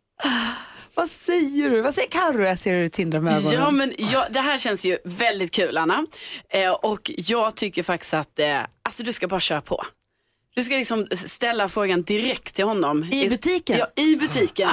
[0.95, 1.81] Vad säger du?
[1.81, 2.43] Vad säger Carro?
[2.43, 3.53] Jag ser hur du tindrar med ögonen.
[3.53, 6.07] Ja, men ja, det här känns ju väldigt kul Anna.
[6.49, 9.85] Eh, och jag tycker faktiskt att eh, alltså, du ska bara köra på.
[10.55, 13.05] Du ska liksom ställa frågan direkt till honom.
[13.05, 13.79] I butiken?
[13.79, 14.69] Ja, i butiken.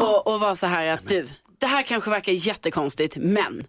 [0.00, 3.64] Och, och vara så här att du, det här kanske verkar jättekonstigt men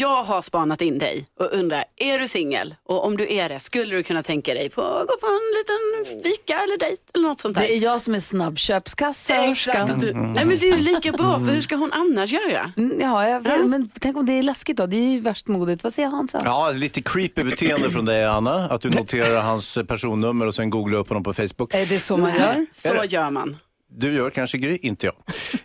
[0.00, 2.74] jag har spanat in dig och undrar, är du singel?
[2.84, 5.40] Och om du är det, skulle du kunna tänka dig på att gå på en
[5.58, 7.62] liten fika eller dejt eller något sånt där?
[7.62, 9.50] Det är jag som är snabbköpskassörskan.
[9.90, 10.02] Exakt.
[10.14, 12.72] Nej men det är ju lika bra, för hur ska hon annars göra?
[12.76, 14.86] Mm, Ja, jag vet, men tänk om det är läskigt då?
[14.86, 15.84] Det är ju värst modigt.
[15.84, 16.40] Vad säger Hansa?
[16.44, 18.54] Ja, lite creepy beteende från dig Anna.
[18.66, 21.74] Att du noterar hans personnummer och sen googlar upp honom på Facebook.
[21.74, 22.66] Är det så man gör?
[22.72, 23.56] Så gör man.
[23.98, 25.14] Du gör kanske Gry, inte jag.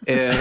[0.05, 0.33] Eh,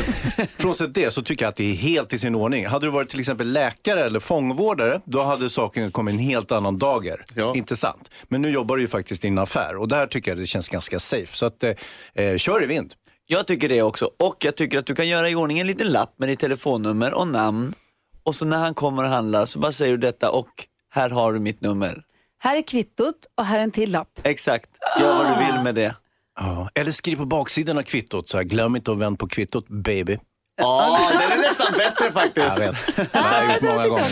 [0.59, 2.67] frånsett det så tycker jag att det är helt i sin ordning.
[2.67, 6.79] Hade du varit till exempel läkare eller fångvårdare, då hade saken kommit en helt annan
[6.79, 7.25] dager.
[7.35, 7.57] Ja.
[7.57, 8.11] Inte sant?
[8.29, 10.69] Men nu jobbar du ju faktiskt i en affär och där tycker jag det känns
[10.69, 11.37] ganska safe.
[11.37, 11.75] Så att, eh,
[12.15, 12.95] eh, kör i vind.
[13.27, 14.11] Jag tycker det också.
[14.19, 17.15] Och jag tycker att du kan göra i ordning en liten lapp med ditt telefonnummer
[17.15, 17.75] och namn.
[18.23, 21.33] Och så när han kommer och handlar så bara säger du detta och här har
[21.33, 22.03] du mitt nummer.
[22.43, 24.21] Här är kvittot och här är en till lapp.
[24.23, 25.95] Exakt, gör vad du vill med det.
[26.41, 26.71] Ja.
[26.75, 30.19] Eller skriv på baksidan av kvittot, så här, glöm inte att vända på kvittot baby.
[30.63, 32.59] Ja, den är nästan bättre faktiskt.
[32.59, 34.05] Jag vet, det har jag gjort många gånger.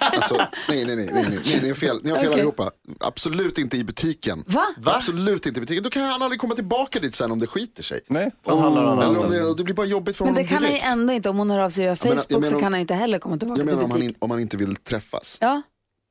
[0.00, 0.36] Alltså,
[0.68, 2.34] nej, nej, nej, nej, nej, ni har fel, ni har fel Okej.
[2.40, 2.70] allihopa.
[3.00, 4.42] Absolut inte i butiken.
[4.46, 4.66] Va?
[4.84, 5.82] Absolut inte i butiken.
[5.84, 8.00] Då kan han aldrig komma tillbaka dit sen om det skiter sig.
[8.08, 9.34] Nej, han handlar någon Eller om annanstans.
[9.34, 10.86] det, det blir bara jobbigt för Men honom det kan han ju direkt.
[10.92, 11.28] ändå inte.
[11.30, 13.36] Om hon hör av sig via menar- Facebook så menar- kan han inte heller komma
[13.38, 14.14] tillbaka Jag till menar om han, butiken.
[14.16, 15.38] in, om han inte vill träffas.
[15.40, 15.62] Ja.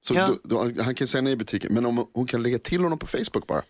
[0.07, 0.27] Så Ja.
[0.43, 1.73] då, då, han kan säga nej i butiken.
[1.73, 3.61] Men om hon kan lägga till honom på Facebook bara.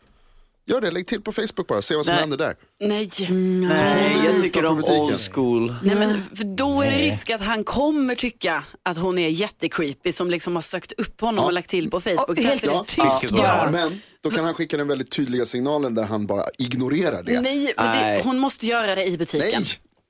[0.66, 1.82] Gör det, lägg till på Facebook bara.
[1.82, 2.22] Se vad som Nej.
[2.22, 2.56] händer där.
[2.84, 3.10] Nej.
[3.30, 5.00] Nej, jag tycker om butiken.
[5.02, 5.76] old school.
[5.84, 10.12] Nej, men för då är det risk att han kommer tycka att hon är jättecreepy
[10.12, 11.46] som liksom har sökt upp honom Ja.
[11.46, 12.30] och lagt till på Facebook.
[12.30, 12.84] Och helt Därför-
[13.20, 13.72] tyst bara.
[13.72, 17.42] Men då kan han skicka den väldigt tydliga signalen där han bara ignorerar det.
[17.42, 18.22] Nej, men det, Nej.
[18.24, 19.50] hon måste göra det i butiken.
[19.54, 19.66] Nej.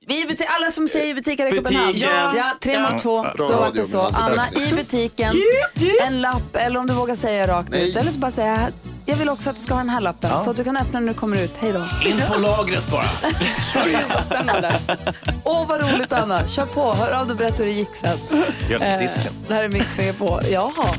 [0.06, 1.88] Vi i butik, alla som säger butiker räcker upp en hand.
[1.94, 2.10] Butiken.
[2.14, 3.26] Ja, ja, tre mot två.
[3.36, 4.00] Då var det så.
[4.00, 5.36] Anna, i butiken,
[6.06, 7.88] en lapp eller om du vågar säga rakt Nej.
[7.88, 7.96] ut.
[7.96, 8.68] Eller så bara säga,
[9.06, 10.44] jag vill också att du ska ha den här lappen.
[10.44, 11.56] Så att du kan öppna den när du kommer ut.
[11.58, 12.08] Hej då.
[12.08, 13.04] In på lagret bara.
[14.22, 14.74] Spännande.
[15.44, 16.48] Åh, vad roligt Anna.
[16.48, 16.92] Kör på.
[16.94, 18.18] Hör av dig och berätta hur det gick sen.
[18.68, 19.32] Mjölkdisken.
[19.48, 20.40] Det här är Mix på.
[20.50, 20.94] Jaha.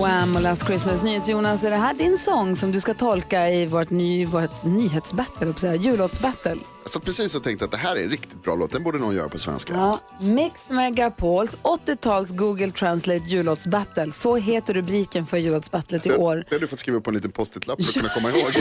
[0.00, 1.02] Wham och Last Christmas.
[1.02, 5.76] NyhetsJonas, är det här din sång som du ska tolka i vårt, ny, vårt nyhetsbattle,
[5.76, 6.56] jullåtsbattle?
[6.82, 8.72] Jag satt precis och tänkte att det här är en riktigt bra låt.
[8.72, 9.72] Den borde någon göra på svenska.
[9.76, 14.10] Ja, Mix Megapols 80-tals Google Translate jullåtsbattle.
[14.10, 16.44] Så heter rubriken för jullåtsbattlet i år.
[16.48, 18.52] Det har du fått skriva på en liten post-it-lapp för att kunna komma ihåg.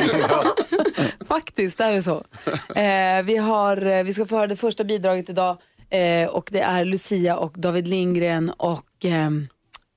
[1.27, 2.23] Faktiskt, är det så.
[2.79, 5.57] Eh, vi, har, eh, vi ska få höra det första bidraget idag
[5.89, 9.47] eh, och det är Lucia och David Lindgren och ehm,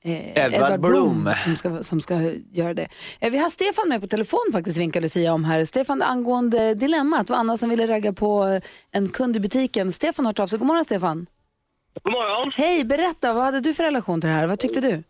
[0.04, 1.30] eh, Edvard Blom.
[1.44, 2.14] som, ska, som ska
[2.52, 2.88] göra det.
[3.20, 5.64] Eh, vi har Stefan med på telefon faktiskt, vinkade Lucia om här.
[5.64, 9.92] Stefan, angående dilemmat, det var Anna som ville ragga på eh, en kund i butiken.
[9.92, 10.58] Stefan har hört av sig.
[10.58, 11.26] God morgon Stefan.
[12.02, 12.52] God morgon.
[12.54, 14.46] Hej, berätta, vad hade du för relation till det här?
[14.46, 15.02] Vad tyckte du?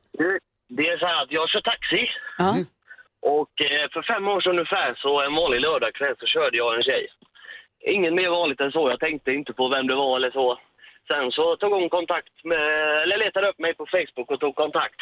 [0.69, 2.09] Det är så här att jag kör taxi.
[2.39, 2.57] Ja.
[3.23, 6.83] Och eh, för fem år sedan ungefär, så en vanlig lördagkväll, så körde jag en
[6.83, 7.07] tjej.
[7.81, 8.91] Inget mer vanligt än så.
[8.91, 10.59] Jag tänkte inte på vem det var eller så.
[11.11, 12.63] Sen så tog hon kontakt med,
[13.03, 15.01] eller letade upp mig på Facebook och tog kontakt.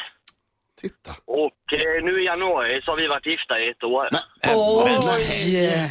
[0.80, 1.12] Titta.
[1.42, 4.08] Och eh, nu i januari så har vi varit gifta i ett år.
[4.54, 5.90] Oj!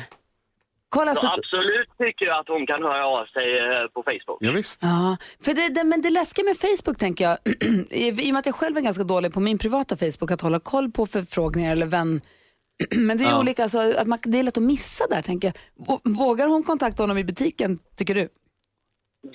[0.89, 1.27] Kolla så så...
[1.33, 4.37] absolut tycker jag att hon kan höra av sig eh, på Facebook.
[4.39, 4.79] Ja, visst.
[4.83, 7.37] Ja, för det, det, men det läskiga med Facebook tänker jag,
[7.91, 10.41] i i och med att jag själv är ganska dålig på min privata Facebook att
[10.41, 12.21] hålla koll på förfrågningar eller vän,
[12.95, 13.39] men det är Ja.
[13.39, 15.85] olika, alltså, att man, det är lätt att missa där tänker jag.
[15.87, 18.27] Vå- Vågar hon kontakta honom i butiken, tycker du?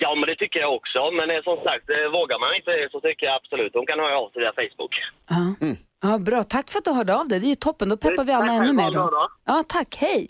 [0.03, 0.99] Ja, men det tycker jag också.
[1.19, 4.17] Men eh, som sagt, eh, vågar man inte så tycker jag absolut hon kan höra
[4.21, 4.93] av sig via Facebook.
[5.33, 5.43] Ja.
[6.03, 6.43] ja, bra.
[6.43, 7.39] Tack för att du hörde av dig.
[7.39, 7.89] Det är ju toppen.
[7.89, 8.63] Då peppar vi Tack Anna själv.
[8.63, 8.91] ännu mer.
[8.91, 9.09] Då.
[9.09, 9.29] dag.
[9.45, 9.95] Ja, tack.
[9.95, 10.29] Hej.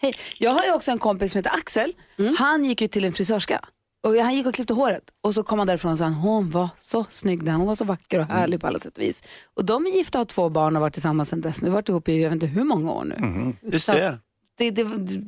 [0.00, 0.14] Hej.
[0.38, 1.92] Jag har ju också en kompis som heter Axel.
[2.38, 3.60] Han gick ju till en frisörska.
[4.06, 6.68] Och han gick och klippte håret och så kom han därifrån och sa hon var
[6.78, 7.52] så snygg där.
[7.52, 9.22] Hon var så vacker och härlig på alla sätt och vis.
[9.54, 11.62] Och de är gifta och har två barn och har varit tillsammans sedan dess.
[11.62, 13.14] Nu har varit ihop i jag vet inte hur många år nu.
[13.18, 13.56] Mhm.
[13.62, 14.18] Du ser.
[14.58, 14.82] Det, det,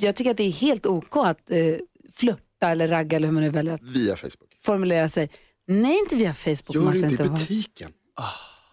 [0.06, 1.56] jag tycker att det är helt OK att eh,
[2.60, 4.50] flörta eller ragga eller hur man nu väljer att Via Facebook.
[4.62, 5.30] formulera sig.
[5.68, 6.74] Nej, inte via Facebook.
[6.74, 7.90] Gör måste inte i butiken.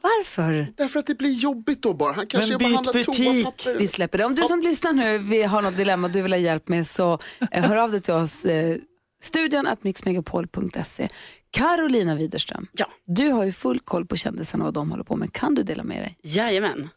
[0.02, 0.68] Varför?
[0.78, 2.14] Därför att det blir jobbigt då bara.
[2.14, 3.44] Han kanske Men bara byt handlar butik.
[3.44, 3.80] toapapper.
[3.80, 4.26] Vi släpper det.
[4.26, 7.20] Om du som lyssnar nu vi har något dilemma du vill ha hjälp med så
[7.52, 8.46] eh, hör av dig till oss.
[8.46, 8.78] Eh,
[9.24, 11.10] studion att mixmegapol.se.
[11.52, 12.86] Carolina Widerström, ja.
[13.06, 15.34] du har ju full koll på kändisarna och vad de håller på med.
[15.34, 16.18] Kan du dela med dig?
[16.24, 16.90] Jajamän.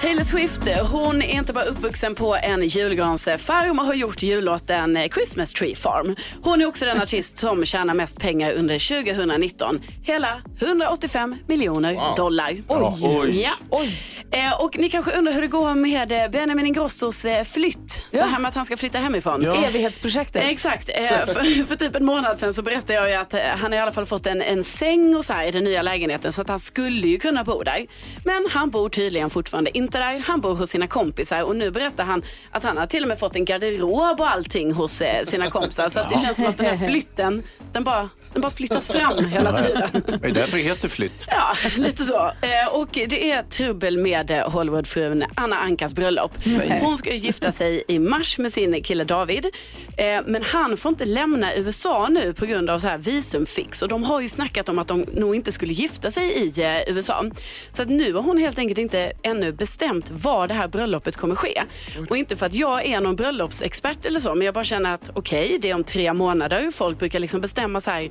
[0.00, 5.52] Taylor Swift, hon är inte bara uppvuxen på en julgransfarm och har gjort jullåten Christmas
[5.52, 6.16] Tree Farm.
[6.42, 9.80] Hon är också den artist som tjänar mest pengar under 2019.
[10.02, 12.14] Hela 185 miljoner Wow.
[12.16, 12.56] dollar.
[12.68, 13.40] Ja, oj.
[13.70, 13.80] Ja.
[14.30, 18.02] Eh, Och ni kanske undrar hur det går med Benjamin Ingrossos eh, flytt.
[18.10, 19.42] Det här med att han ska flytta hemifrån.
[19.42, 19.54] Ja.
[19.54, 20.42] Evighetsprojektet.
[20.42, 20.88] Eh, Exakt.
[20.88, 23.78] Eh, För, för typ en månad sedan så berättade jag ju att eh, han har
[23.78, 26.42] i alla fall fått en, en säng och så här i den nya lägenheten så
[26.42, 27.86] att han skulle ju kunna bo där.
[28.24, 30.22] Men han bor tydligen fortfarande inte där.
[30.26, 33.18] Han bor hos sina kompisar och nu berättar han att han har till och med
[33.18, 35.88] fått en garderob och allting hos eh, sina kompisar.
[35.88, 39.24] Så att det känns som att den här flytten, den bara, den bara flyttas fram
[39.24, 39.88] hela tiden.
[40.06, 41.26] Det är därför det heter flytt.
[41.30, 42.16] Ja, lite så.
[42.26, 46.32] Eh, Och det är trubbel med eh, Hollywoodfrun Anna Ankas bröllop.
[46.80, 49.46] Hon ska ju gifta sig i mars med sin kille David.
[49.96, 53.82] Eh, Men han får inte lämna USA nu på grund av så här visumfix.
[53.82, 56.52] Och de har ju snackat om att de nog inte skulle gifta sig i
[56.86, 57.24] USA.
[57.72, 61.34] Så att nu har hon helt enkelt inte ännu bestämt var det här bröllopet kommer
[61.34, 61.62] ske.
[62.10, 65.10] Och inte för att jag är någon bröllopsexpert eller så, men jag bara känner att
[65.14, 66.70] okej, det är om tre månader.
[66.70, 68.10] Folk brukar liksom bestämma så här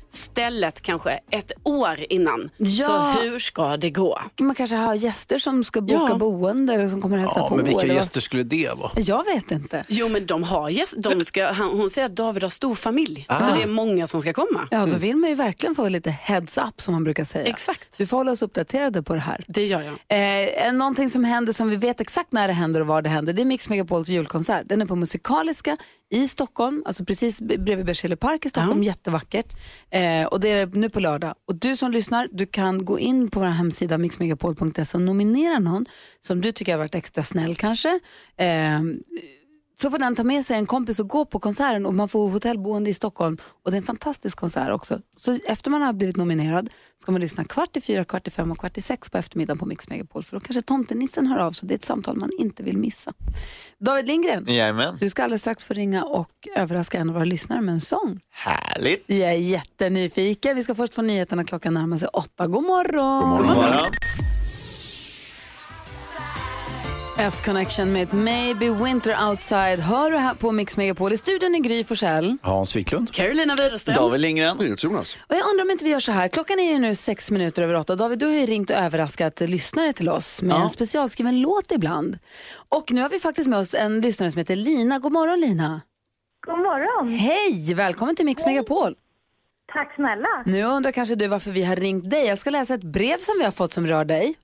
[0.11, 2.49] stället kanske ett år innan.
[2.57, 2.67] Ja.
[3.15, 4.19] Så hur ska det gå?
[4.39, 6.15] Man kanske har gäster som ska boka Ja.
[6.15, 7.55] boende eller som kommer hälsa Ja, på.
[7.55, 8.91] men vilka gäster skulle det vara?
[8.95, 9.85] Jag vet inte.
[9.87, 13.25] Jo men de har gäst, de ska, han, hon säger att David har stor familj.
[13.29, 13.39] Ah.
[13.39, 14.67] Så det är många som ska komma.
[14.71, 17.45] Ja, då vill man ju verkligen få lite heads up som man brukar säga.
[17.45, 17.97] Exakt.
[17.97, 19.43] Du får hålla oss uppdaterade på det här.
[19.47, 20.67] Det gör jag.
[20.67, 23.33] Eh, någonting som händer som vi vet exakt när det händer och var det händer,
[23.33, 24.63] det är Mix Megapols julkonsert.
[24.65, 25.77] Den är på Musikaliska
[26.13, 29.45] i Stockholm, alltså precis bredvid Berzelii park i Stockholm, jättevackert.
[29.89, 31.35] Eh, Eh, och det är nu på lördag.
[31.47, 35.85] Och du som lyssnar, du kan gå in på vår hemsida mixmegapol.se och nominera någon
[36.19, 37.99] som du tycker har varit extra snäll kanske.
[38.37, 38.79] Eh,
[39.81, 42.29] så får den ta med sig en kompis och gå på konserten och man får
[42.29, 43.37] hotellboende i Stockholm.
[43.63, 44.99] Och det är en fantastisk konsert också.
[45.17, 48.51] Så efter man har blivit nominerad ska man lyssna kvart i fyra, kvart i fem
[48.51, 50.23] och kvart i sex på eftermiddagen på Mix Megapol.
[50.23, 51.67] För då kanske tomtenissen hör av sig.
[51.67, 53.13] Det är ett samtal man inte vill missa.
[53.77, 54.97] David Lindgren, Jajamän.
[54.99, 58.19] du ska alldeles strax få ringa och överraska en av våra lyssnare med en sång.
[58.31, 59.03] Härligt.
[59.07, 60.55] Jag är jättenyfiken.
[60.55, 62.47] Vi ska först få nyheterna klockan närmar sig åtta.
[62.47, 63.37] God morgon!
[63.37, 63.91] God morgon.
[67.21, 69.79] S-Connection med ett Maybe Winter Outside.
[69.79, 71.13] Hör du här på Mix Megapol.
[71.13, 72.37] I studion är Gry Forssell.
[72.41, 73.11] Hans Wiklund.
[73.13, 73.95] Carolina Widerström.
[73.95, 74.75] David Lindgren.
[74.77, 75.17] Jonas.
[75.27, 76.27] Och jag undrar om inte vi gör så här.
[76.27, 77.95] Klockan är ju nu sex minuter över åtta.
[77.95, 80.63] David, du har ju ringt och överraskat lyssnare till oss med Ja.
[80.63, 82.17] en specialskriven låt ibland.
[82.69, 84.99] Och nu har vi faktiskt med oss en lyssnare som heter Lina.
[84.99, 85.81] God morgon Lina.
[86.47, 87.13] God morgon.
[87.17, 88.95] Hej, välkommen till Mix Megapol.
[89.73, 90.27] Tack snälla.
[90.45, 92.25] Nu undrar kanske du varför vi har ringt dig.
[92.27, 94.35] Jag ska läsa ett brev som vi har fått som rör dig.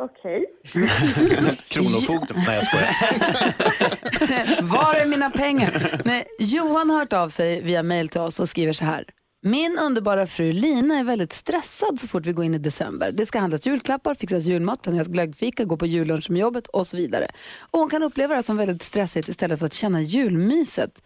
[0.00, 0.44] Okej.
[1.68, 2.36] Kronofogden.
[2.46, 4.62] Nej, jag skojar.
[4.62, 6.02] Var är mina pengar?
[6.04, 9.04] Nej, Johan har hört av sig via mail till oss och skriver så här.
[9.42, 13.12] Min underbara fru Lina är väldigt stressad så fort vi går in i december.
[13.12, 16.96] Det ska handlas julklappar, fixas julmat, planeras glöggfika, gå på jullunch med jobbet och så
[16.96, 17.30] vidare.
[17.70, 21.02] Och hon kan uppleva det som väldigt stressigt istället för att känna julmyset.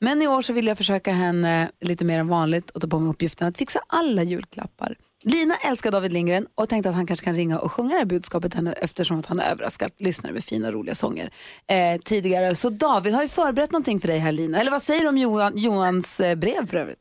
[0.00, 2.98] Men i år så vill jag försöka henne lite mer än vanligt och ta på
[2.98, 4.96] mig uppgiften att fixa alla julklappar.
[5.28, 8.04] Lina älskar David Lindgren och tänkte att han kanske kan ringa och sjunga det här
[8.04, 11.30] budskapet henne eftersom att han har överraskat lyssnare med fina roliga sånger
[11.66, 12.54] eh, tidigare.
[12.54, 14.60] Så David har ju förberett någonting för dig här Lina.
[14.60, 16.98] Eller vad säger du om Johan, Johans eh, brev för övrigt?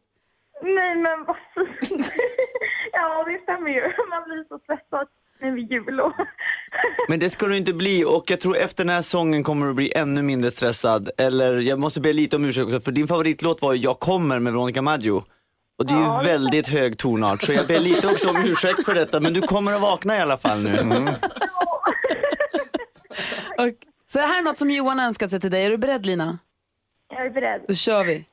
[0.64, 2.08] Nej men vad fint.
[2.92, 3.82] ja det stämmer ju.
[4.10, 5.08] Man blir så stressad
[5.42, 6.14] när vi jul och...
[7.08, 9.74] Men det ska du inte bli och jag tror efter den här sången kommer du
[9.74, 11.10] bli ännu mindre stressad.
[11.18, 14.40] Eller jag måste be lite om ursäkt också för din favoritlåt var ju Jag kommer
[14.40, 15.24] med Veronica Maggio.
[15.78, 18.86] Och det är ju Ja, väldigt hög tonart så jag ber lite också om ursäkt
[18.86, 20.78] för detta men du kommer att vakna i alla fall nu.
[20.78, 21.08] Mm.
[23.58, 23.74] Och,
[24.12, 25.66] så det här är något som Johan önskat sig till dig.
[25.66, 26.38] Är du beredd Lina?
[27.10, 27.62] Jag är beredd.
[27.68, 28.26] Då kör vi.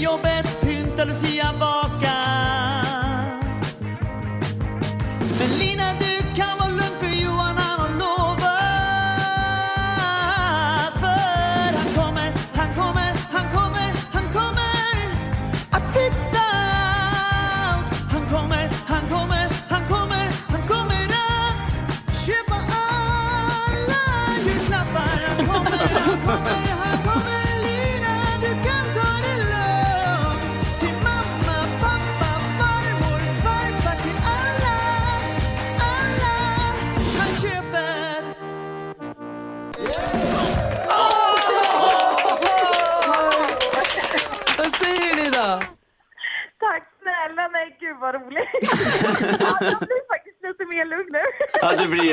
[0.00, 1.99] Jobbet, pynta Lucia vak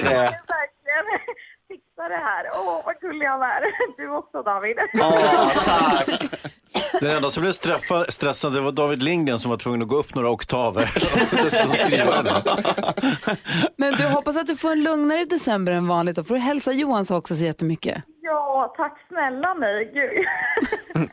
[0.01, 0.15] blir det.
[0.15, 0.33] Jag
[1.67, 2.45] fixa det här.
[2.53, 3.61] Åh, vad gullig han är.
[3.97, 4.77] Du också David.
[7.01, 7.51] Den enda som blev
[8.09, 10.89] stressad det var David Lindgren som var tvungen att gå upp några oktaver.
[13.77, 16.71] Men du hoppas att du får en lugnare december än vanligt och får du hälsa
[16.71, 18.03] Johan så också så jättemycket.
[18.57, 19.85] Ja, tack snälla nej.
[19.93, 20.25] Gud.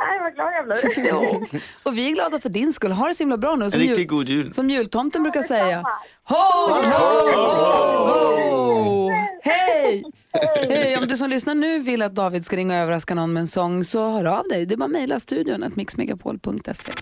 [0.00, 1.08] nej, vad glad jag blir.
[1.10, 1.46] Jo.
[1.82, 2.92] Och vi är glada för din skull.
[2.92, 3.64] Ha det så himla bra nu.
[3.64, 4.54] En Som, riktigt jul, god jul.
[4.54, 5.82] som jultomten brukar säga.
[6.28, 9.10] Ho, ho, ho, ho!
[9.42, 10.04] Hej!
[10.68, 10.96] Hej!
[10.98, 13.46] Om du som lyssnar nu vill att David ska ringa och överraska någon med en
[13.46, 14.66] sång så hör av dig.
[14.66, 16.92] Det är bara att mejla studion att mixmegapol.se.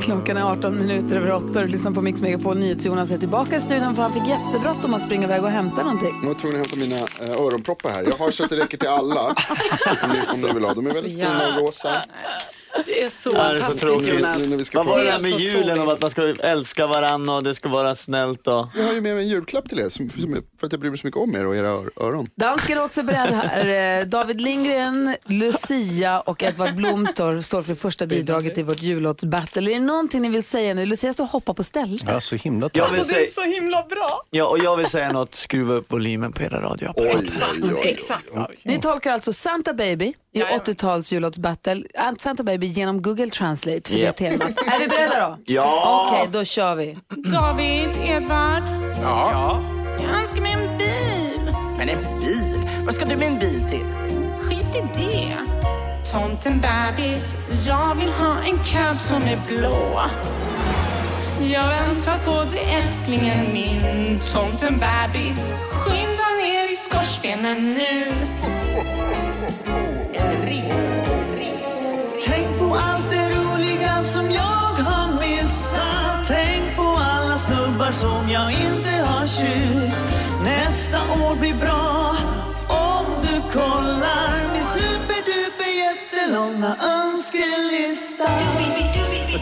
[0.00, 2.58] Klockan är 18 minuter över 8 och du lyssnar på Mix Megapol.
[2.58, 6.14] NyhetsJonas är tillbaka i studion för han fick jättebråttom att springa iväg och hämta någonting.
[6.22, 8.04] Jag var tvungen att hämta mina eh, öronproppar här.
[8.06, 9.26] Jag har så att det räcker till alla.
[10.02, 10.10] Om
[10.42, 10.74] ni vill ha.
[10.74, 12.02] De är väldigt fina och rosa.
[12.86, 14.14] Det är så Ja, det är så taskigt.
[14.14, 14.38] Jonas.
[14.38, 16.86] Nu när vi ska Vad var det där med julen och att man ska älska
[16.86, 18.66] varandra och det ska vara snällt och...
[18.76, 20.90] Jag har ju med mig en julklapp till er som, som, för att jag bryr
[20.90, 22.28] mig så mycket om er och era ör- öron.
[22.34, 23.98] Dansk är också beredd här.
[24.00, 29.70] Eh, David Lindgren, Lucia och Edvard Blom står, står för första bidraget i vårt jullåtsbattle.
[29.70, 30.86] Är det någonting ni vill säga nu?
[30.86, 32.02] Lucia står och hoppar på stället.
[32.06, 32.98] Ja, så himla Jag taskigt.
[32.98, 34.22] vill säga, så himla bra.
[34.30, 37.78] ja, och jag vill säga något, skruva upp volymen på era radioapparater.
[37.82, 38.24] Exakt.
[38.62, 41.82] Ni tolkar alltså Santa Baby i 80-tals jullåtsbattle.
[42.18, 44.16] Santa Baby genom Google Translate för Japp.
[44.16, 44.48] det temat.
[44.66, 45.38] Är vi beredda då?
[45.44, 46.08] Ja!
[46.12, 46.98] Okej, då kör vi.
[47.32, 48.62] David, Edvard,
[49.02, 49.60] Ja.
[50.08, 51.54] jag önskar mig en bil.
[51.78, 52.60] Men en bil?
[52.84, 53.84] Vad ska du med en bil till?
[54.38, 55.36] Skit i det.
[56.12, 57.34] Tomten bebis,
[57.66, 60.00] jag vill ha en cab som är blå.
[61.42, 64.20] Jag väntar på dig älsklingen min.
[64.34, 68.12] Tomten bebis, skynda ner i skorstenen nu.
[72.24, 76.26] Tänk på allt det roliga som jag har missat.
[76.26, 80.04] Tänk på alla snubbar som jag inte har kysst.
[80.44, 82.16] Nästa år blir bra.
[82.68, 88.28] Om du kollar min superduper jättelånga önskelista.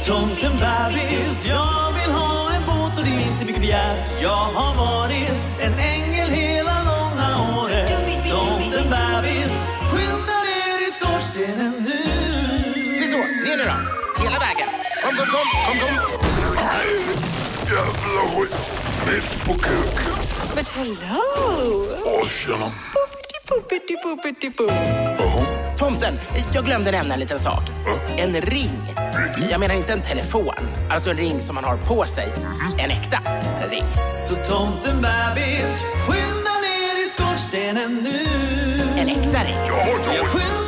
[0.06, 4.22] Tomten bebis, jag vill ha en båt och det är inte mycket begärt.
[4.22, 6.07] Jag har varit en ängel.
[13.58, 14.22] Nu då.
[14.22, 14.68] Hela vägen.
[15.04, 15.94] Kom, kom, kom, kom, kom.
[17.66, 18.56] Jävla skit.
[19.06, 20.14] Mitt på kuken.
[20.56, 21.86] But hello!
[22.04, 22.66] Åh, tjena.
[25.78, 26.18] Tomten,
[26.52, 27.62] jag glömde nämna en liten sak.
[28.16, 28.70] En ring.
[29.50, 30.54] Jag menar inte en telefon.
[30.90, 32.28] Alltså en ring som man har på sig.
[32.78, 33.18] En äkta
[33.70, 33.84] ring.
[34.28, 38.26] Så tomten bebis, skynda ner i skorstenen nu
[38.96, 39.58] En äkta ring.
[39.66, 40.67] Skynda ner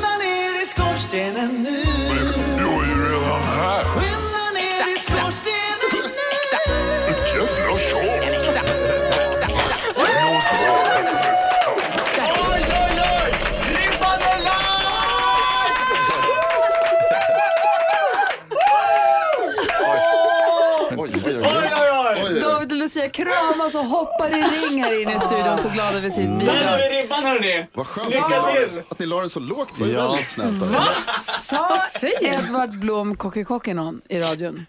[23.81, 26.57] och hoppar i ring här inne i studion så glada över sitt bidrag.
[26.90, 27.66] ribban hörni!
[27.73, 29.69] Vad skönt Lycka att ni la- att ni la den så lågt.
[29.75, 30.09] Det var ju Ja.
[30.11, 30.62] väldigt snällt.
[30.62, 30.73] av er.
[30.73, 30.87] Va?
[31.23, 31.79] Sa
[32.21, 34.66] Edvard Blom Kockikocky någon i radion?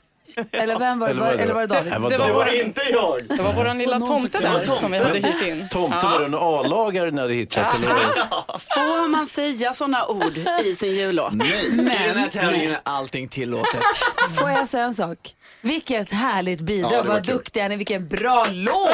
[0.52, 1.91] Eller vem var, Eller var, var det- eller var det David?
[1.91, 2.34] Nej, Det var, David.
[2.36, 3.20] vår, Inte jag!
[3.38, 5.70] det var vår lilla tomte där som vi hade hyrt in.
[5.70, 7.76] Tomte var det en A-lagare när det hittat?
[7.76, 7.89] Eller?
[8.76, 11.34] Får man säga sådana ord i sin jullåt?
[11.34, 11.38] I
[11.76, 13.82] den här Men, tävlingen är allting tillåtet.
[14.39, 15.17] får jag säga en sak?
[15.62, 18.89] Vilket härligt bidrag, Ja, det var vad duktiga ni vilken bra låt!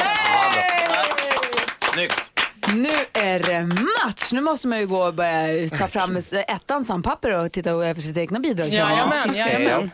[1.92, 2.32] Snyggt!
[2.74, 4.32] Nu är det match!
[4.32, 6.16] Nu måste man ju gå och börja ta fram
[6.48, 8.68] ettan sandpapper och titta över sitt egna bidrag.
[8.68, 9.90] Jajamän, jajamän.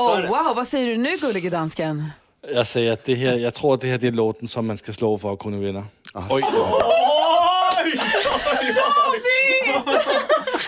[0.00, 2.10] Oh, wow, vad säger du nu gullige dansken?
[2.54, 4.76] Jag säger att det här, jag tror att det här det är låten som man
[4.76, 5.84] ska slå för att kunna vinna.
[6.30, 6.42] Oj!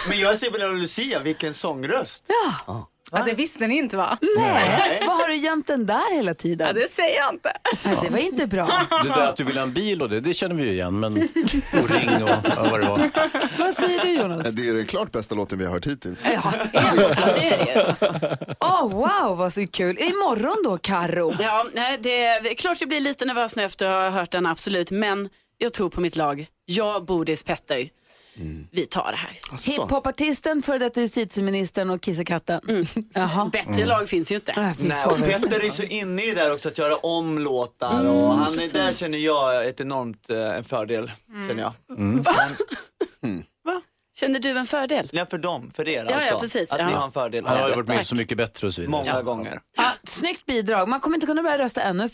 [0.08, 2.24] Men jag säger väl Lucia, vilken sångröst.
[2.66, 2.88] Ja.
[3.12, 4.18] Ja, det visste ni inte va?
[4.36, 6.66] Nej, vad har du gömt den där hela tiden?
[6.66, 7.52] Ja, det säger jag inte.
[7.84, 8.82] Nej, det var inte bra.
[9.02, 11.00] Det där att du vill ha en bil och det, det känner vi ju igen.
[11.00, 11.12] Men,
[11.72, 13.10] och ring och ja, vad det var.
[13.58, 14.48] Vad säger du Jonas?
[14.48, 16.24] Det är den klart bästa låten vi har hört hittills.
[16.34, 16.40] Ja,
[16.80, 18.54] helt klart, det är det ju.
[18.60, 19.98] Åh, wow, vad så kul.
[19.98, 21.36] Imorgon då, Karo.
[21.40, 24.46] Ja, nej, det är klart jag blir lite nervös nu efter att ha hört den,
[24.46, 24.90] absolut.
[24.90, 26.46] Men jag tror på mitt lag.
[26.64, 27.88] Jag, Bodis, Petter.
[28.70, 29.38] Vi tar det här.
[29.70, 32.60] Hiphopartisten, före detta justitieministern och kissekatten.
[33.14, 33.50] Jaha.
[33.52, 34.52] Bättre lag finns ju inte.
[34.52, 35.18] Äh, Nej, och.
[35.18, 38.72] Petter är så inne i det där också att göra om låtar och han är,
[38.72, 41.10] där känner jag ett enormt eh, en fördel.
[41.48, 41.72] Känner jag.
[44.14, 45.08] Känner du en fördel?
[45.12, 46.38] Ja, för dem, för er ja, alltså.
[46.40, 46.70] precis.
[46.72, 46.86] Att Ja.
[46.86, 47.46] ni har en fördel.
[47.46, 48.90] Han har varit med Så mycket bättre och så vidare.
[48.90, 49.60] Många gånger.
[49.76, 50.88] Ja, snyggt bidrag.
[50.88, 52.08] Man kommer inte kunna börja rösta ännu.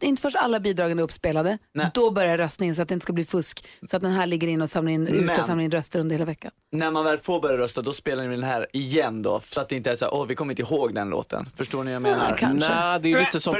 [0.00, 1.58] Inte först alla bidragen är uppspelade.
[1.74, 1.90] Nej.
[1.94, 3.64] Då börjar röstningen så att det inte ska bli fusk.
[3.90, 6.14] Så att den här ligger in och samlar in, ut och samlar in röster under
[6.14, 6.50] hela veckan.
[6.72, 9.40] När man väl får börja rösta, då spelar ni den här igen då.
[9.44, 11.48] Så att det inte är så här, åh vi kommer inte ihåg den låten.
[11.56, 12.52] Förstår ni vad jag menar?
[12.54, 13.58] Nej, det är lite som på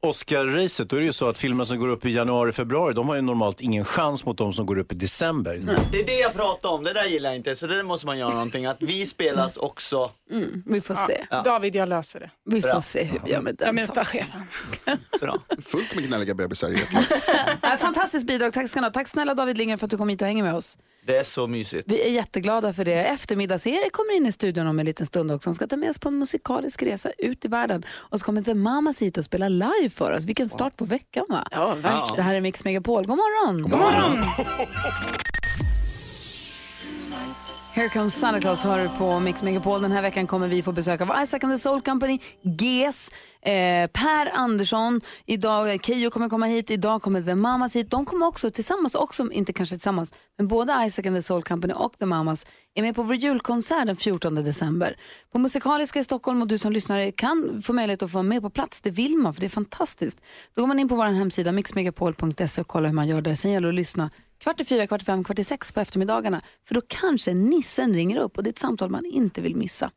[0.00, 0.88] Oscar-racet.
[0.88, 3.16] Då är det ju så att filmer som går upp i januari, februari, de har
[3.16, 5.60] ju normalt ingen chans mot de som går upp i december.
[5.92, 7.54] Det är det jag pratar om, det där gillar jag inte.
[7.54, 8.66] Så det måste man göra någonting.
[8.66, 10.10] Att vi spelas också.
[10.30, 11.24] Mm, vi får se.
[11.30, 11.42] Ja.
[11.42, 12.30] David, jag löser det.
[12.44, 12.80] Vi får Bra.
[12.80, 14.26] se hur vi gör med Jag den möter saken.
[14.84, 14.98] chefen.
[15.20, 15.38] Bra.
[15.62, 18.52] Fullt med gnälliga bebisar i ett Fantastiskt bidrag.
[18.52, 18.90] Tack ska ni ha.
[18.92, 20.78] Tack snälla David Lindgren för att du kom hit och hänger med oss.
[21.06, 21.90] Det är så mysigt.
[21.90, 23.04] Vi är jätteglada för det.
[23.04, 25.48] Eftermiddags-Erik kommer in i studion om en liten stund också.
[25.50, 27.82] Han ska ta med oss på en musikalisk resa ut i världen.
[27.90, 30.24] Och så kommer The Mamas hit och spela live för oss.
[30.24, 31.48] Vilken start på veckan va?
[31.50, 32.16] Ja, verkligen.
[32.16, 33.06] Det här är Mix Megapol.
[33.06, 33.62] God morgon!
[33.62, 34.24] God morgon.
[37.74, 39.82] Here comes Santa Claus hör du på Mix Megapol.
[39.82, 43.10] Den här veckan kommer vi få besök av Isaac and the Soul Company, GES,
[43.42, 47.90] eh, Per Andersson, idag, Keyyo kommer komma hit, idag kommer The Mamas hit.
[47.90, 51.74] De kommer också tillsammans, också, inte kanske tillsammans, men både Isaac and the Soul Company
[51.74, 54.96] och The Mamas är med på vår julkonsert den 14 december.
[55.32, 58.42] På Musikaliska i Stockholm och du som lyssnar kan få möjlighet att få vara med
[58.42, 58.80] på plats.
[58.80, 60.18] Det vill man för det är fantastiskt.
[60.54, 63.34] Då går man in på vår hemsida mixmegapol.se och kollar hur man gör där.
[63.34, 64.10] Sen gäller det att lyssna
[64.44, 66.42] kvart i fyra, kvart i fem, kvart i sex på eftermiddagarna.
[66.64, 69.90] För då kanske nissen ringer upp och det är ett samtal man inte vill missa.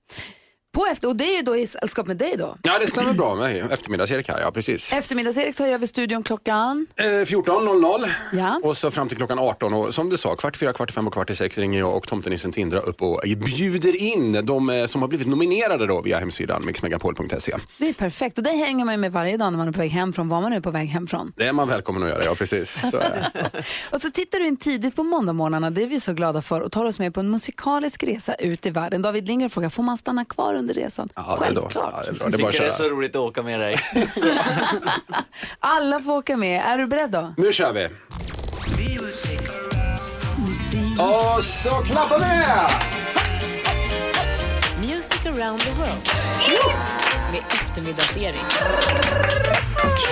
[0.78, 2.58] På efter, och det är ju då i sällskap med dig då.
[2.64, 4.94] Ja, det stämmer bra med eftermiddags-Erik här, ja precis.
[4.94, 6.88] Eftermiddags-Erik tar över studion klockan.
[6.96, 8.60] Eh, 14.00 Ja.
[8.64, 11.14] och så fram till klockan 18 och som du sa, kvart fyra, kvart fem och
[11.14, 15.02] kvart i sex ringer jag och tomtenissen Tindra upp och bjuder in de eh, som
[15.02, 17.56] har blivit nominerade då via hemsidan mixmegapol.se.
[17.78, 19.80] Det är perfekt och det hänger man ju med varje dag när man är på
[19.80, 21.34] väg hem från var man är på väg hem från.
[21.36, 22.82] Det är man välkommen att göra, ja precis.
[22.92, 23.52] Så är det.
[23.92, 26.72] Och så tittar du in tidigt på måndagmorgnarna, det är vi så glada för och
[26.72, 29.02] tar oss med på en musikalisk resa ut i världen.
[29.02, 31.10] David Lindgren frågar, får man stanna kvar under resan?
[31.16, 31.46] Ja, det.
[31.46, 31.76] Självklart.
[31.76, 32.28] Ja, det är bra.
[32.30, 33.76] Det är bara att tycker det är så roligt att åka med dig.
[35.60, 36.62] Alla får åka med.
[36.66, 37.34] Är du beredd då?
[37.38, 37.88] Nu kör vi!
[41.00, 42.44] Och så klappar vi!
[44.88, 46.10] Music around the world.
[47.32, 48.46] Med eftermiddags-Erik.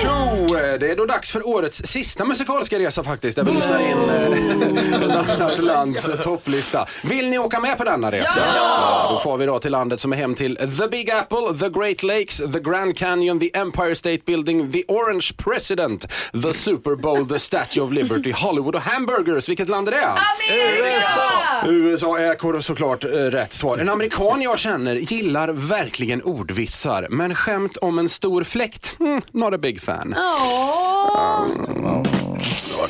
[0.01, 0.47] Tjo!
[0.79, 5.09] Det är då dags för årets sista musikaliska resa faktiskt, där vi lyssnar in eh,
[5.09, 6.87] ett annat lands topplista.
[7.03, 8.39] Vill ni åka med på denna resa?
[8.55, 9.07] Ja!
[9.11, 12.03] Då får vi då till landet som är hem till The Big Apple, The Great
[12.03, 16.07] Lakes, The Grand Canyon, The Empire State Building, The Orange President,
[16.43, 19.49] The Super Bowl, The Statue of Liberty, Hollywood och Hamburgers.
[19.49, 20.07] Vilket land är det?
[20.79, 21.67] USA!
[21.67, 23.77] USA är såklart eh, rätt svar.
[23.77, 29.53] En amerikan jag känner gillar verkligen ordvitsar, men skämt om en stor fläkt, mm, not
[29.53, 30.15] a big fan.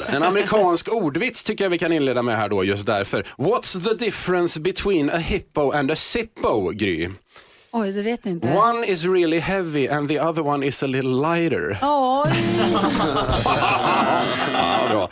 [0.07, 3.27] En amerikansk ordvits tycker jag vi kan inleda med här då just därför.
[3.37, 7.09] What's the difference between a hippo and a zippo, Gry?
[7.77, 8.47] Oj, det vet jag inte.
[8.47, 11.77] One is really heavy and the other one is a little lighter.
[11.81, 12.31] Oj!
[14.53, 15.09] Ja, bra.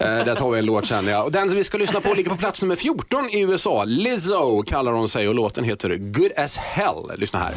[0.00, 1.24] Eh, där tar vi en låt jag.
[1.24, 3.84] Och den som vi ska lyssna på ligger på plats nummer 14 i USA.
[3.84, 7.12] Lizzo kallar hon sig och låten heter Good as hell.
[7.16, 7.54] Lyssna här.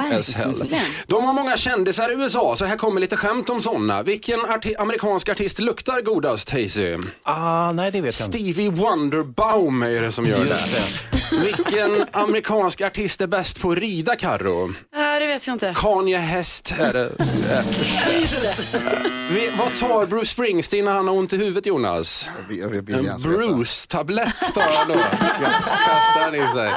[1.07, 4.03] De har många kändisar i USA, så här kommer lite skämt om sådana.
[4.03, 6.97] Vilken arti- amerikansk artist luktar godast, Hazy?
[7.23, 8.37] Ah, nej, det vet jag inte.
[8.37, 10.51] Stevie Wonderbaum är det som gör Just
[11.11, 11.18] det.
[11.31, 14.73] Vilken amerikansk artist är bäst på att rida, Karo?
[14.95, 15.73] Ja, det vet jag inte.
[15.77, 17.09] Kanye Häst är det.
[19.29, 22.29] Vi, vad tar Bruce Springsteen när han har ont i huvudet, Jonas?
[22.49, 24.93] En Bruce-tablett tar han då.
[24.93, 26.71] Kastar han i sig.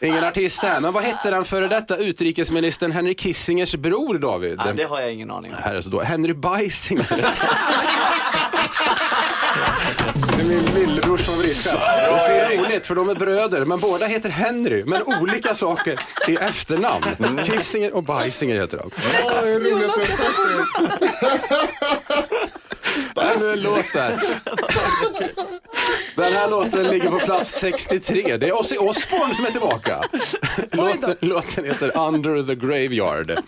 [0.00, 4.60] Ingen artist här, men vad hette den före detta utrikesministern Henry Kissingers bror, David?
[4.66, 5.62] Ja, det har jag ingen aning om.
[5.62, 6.00] Här är så då.
[6.00, 7.06] Henry Beisinger.
[10.42, 11.80] Det är min lillebrors favoritskämt.
[11.80, 12.32] Det är så
[12.62, 17.04] roligt för de är bröder men båda heter Henry men olika saker i efternamn.
[17.44, 18.90] Kissinger och Beisinger heter de.
[19.42, 20.12] det är det roligaste jag har
[21.12, 21.52] sagt.
[23.42, 24.22] Ännu en låt där.
[26.16, 28.36] Den här låten ligger på plats 63.
[28.36, 30.02] Det är Ozzy Osbourne som är tillbaka.
[30.70, 33.38] Låten, låten heter Under the Graveyard.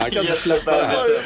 [0.00, 1.20] Han kan inte släppa det här.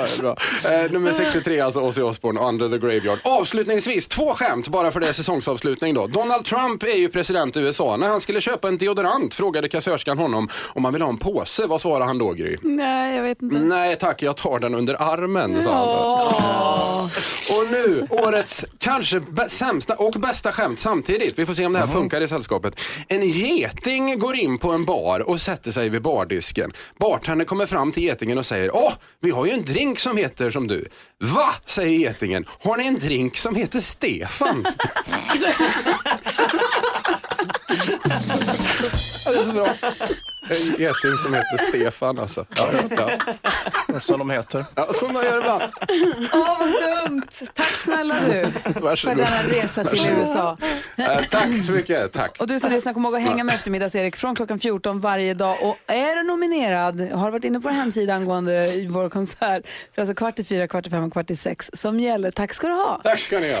[0.00, 0.36] Ja, bra.
[0.84, 3.18] Eh, nummer 63, alltså Ozzy Osbourne, Under the Graveyard.
[3.24, 6.06] Avslutningsvis, två skämt bara för det är säsongsavslutning då.
[6.06, 7.96] Donald Trump är ju president i USA.
[7.96, 11.66] När han skulle köpa en deodorant frågade kassörskan honom om han ville ha en påse.
[11.66, 12.56] Vad svarade han då, Gry?
[12.62, 13.56] Nej, jag vet inte.
[13.58, 17.08] Nej tack, jag tar den under armen, sa han då.
[17.56, 21.38] Och nu, årets kanske bä- sämsta och bästa skämt samtidigt.
[21.38, 22.74] Vi får se om det här funkar i sällskapet.
[23.08, 26.72] En geting går in på en bar och sätter sig vid bardisken.
[26.98, 30.50] Bartendern kommer fram till getingen och säger Åh, vi har ju en drink som heter
[30.50, 30.88] som du.
[31.18, 31.54] Va?
[31.64, 32.44] säger getingen.
[32.60, 34.66] Har ni en drink som heter Stefan?
[39.24, 39.74] Det är så bra.
[40.50, 42.46] En geting som heter Stefan alltså.
[42.56, 44.00] Ja, ja.
[44.00, 44.64] Som de heter.
[44.74, 45.62] Ja, som de gör ibland.
[46.32, 47.22] Åh, vad dumt.
[47.54, 49.16] Tack snälla du för Varsågod.
[49.18, 50.20] denna resa till Varsågod.
[50.20, 50.56] USA.
[50.96, 52.12] Eh, tack så mycket.
[52.12, 52.36] Tack.
[52.40, 55.56] Och du som lyssnar, kom ihåg att hänga med eftermiddags-Erik från klockan 14 varje dag.
[55.62, 59.62] Och är du nominerad, har varit inne på vår hemsida angående vår konsert, så är
[59.94, 62.30] det alltså kvart i fyra, kvart i fem och kvart i sex som gäller.
[62.30, 63.00] Tack ska du ha.
[63.04, 63.60] Tack ska ni ha.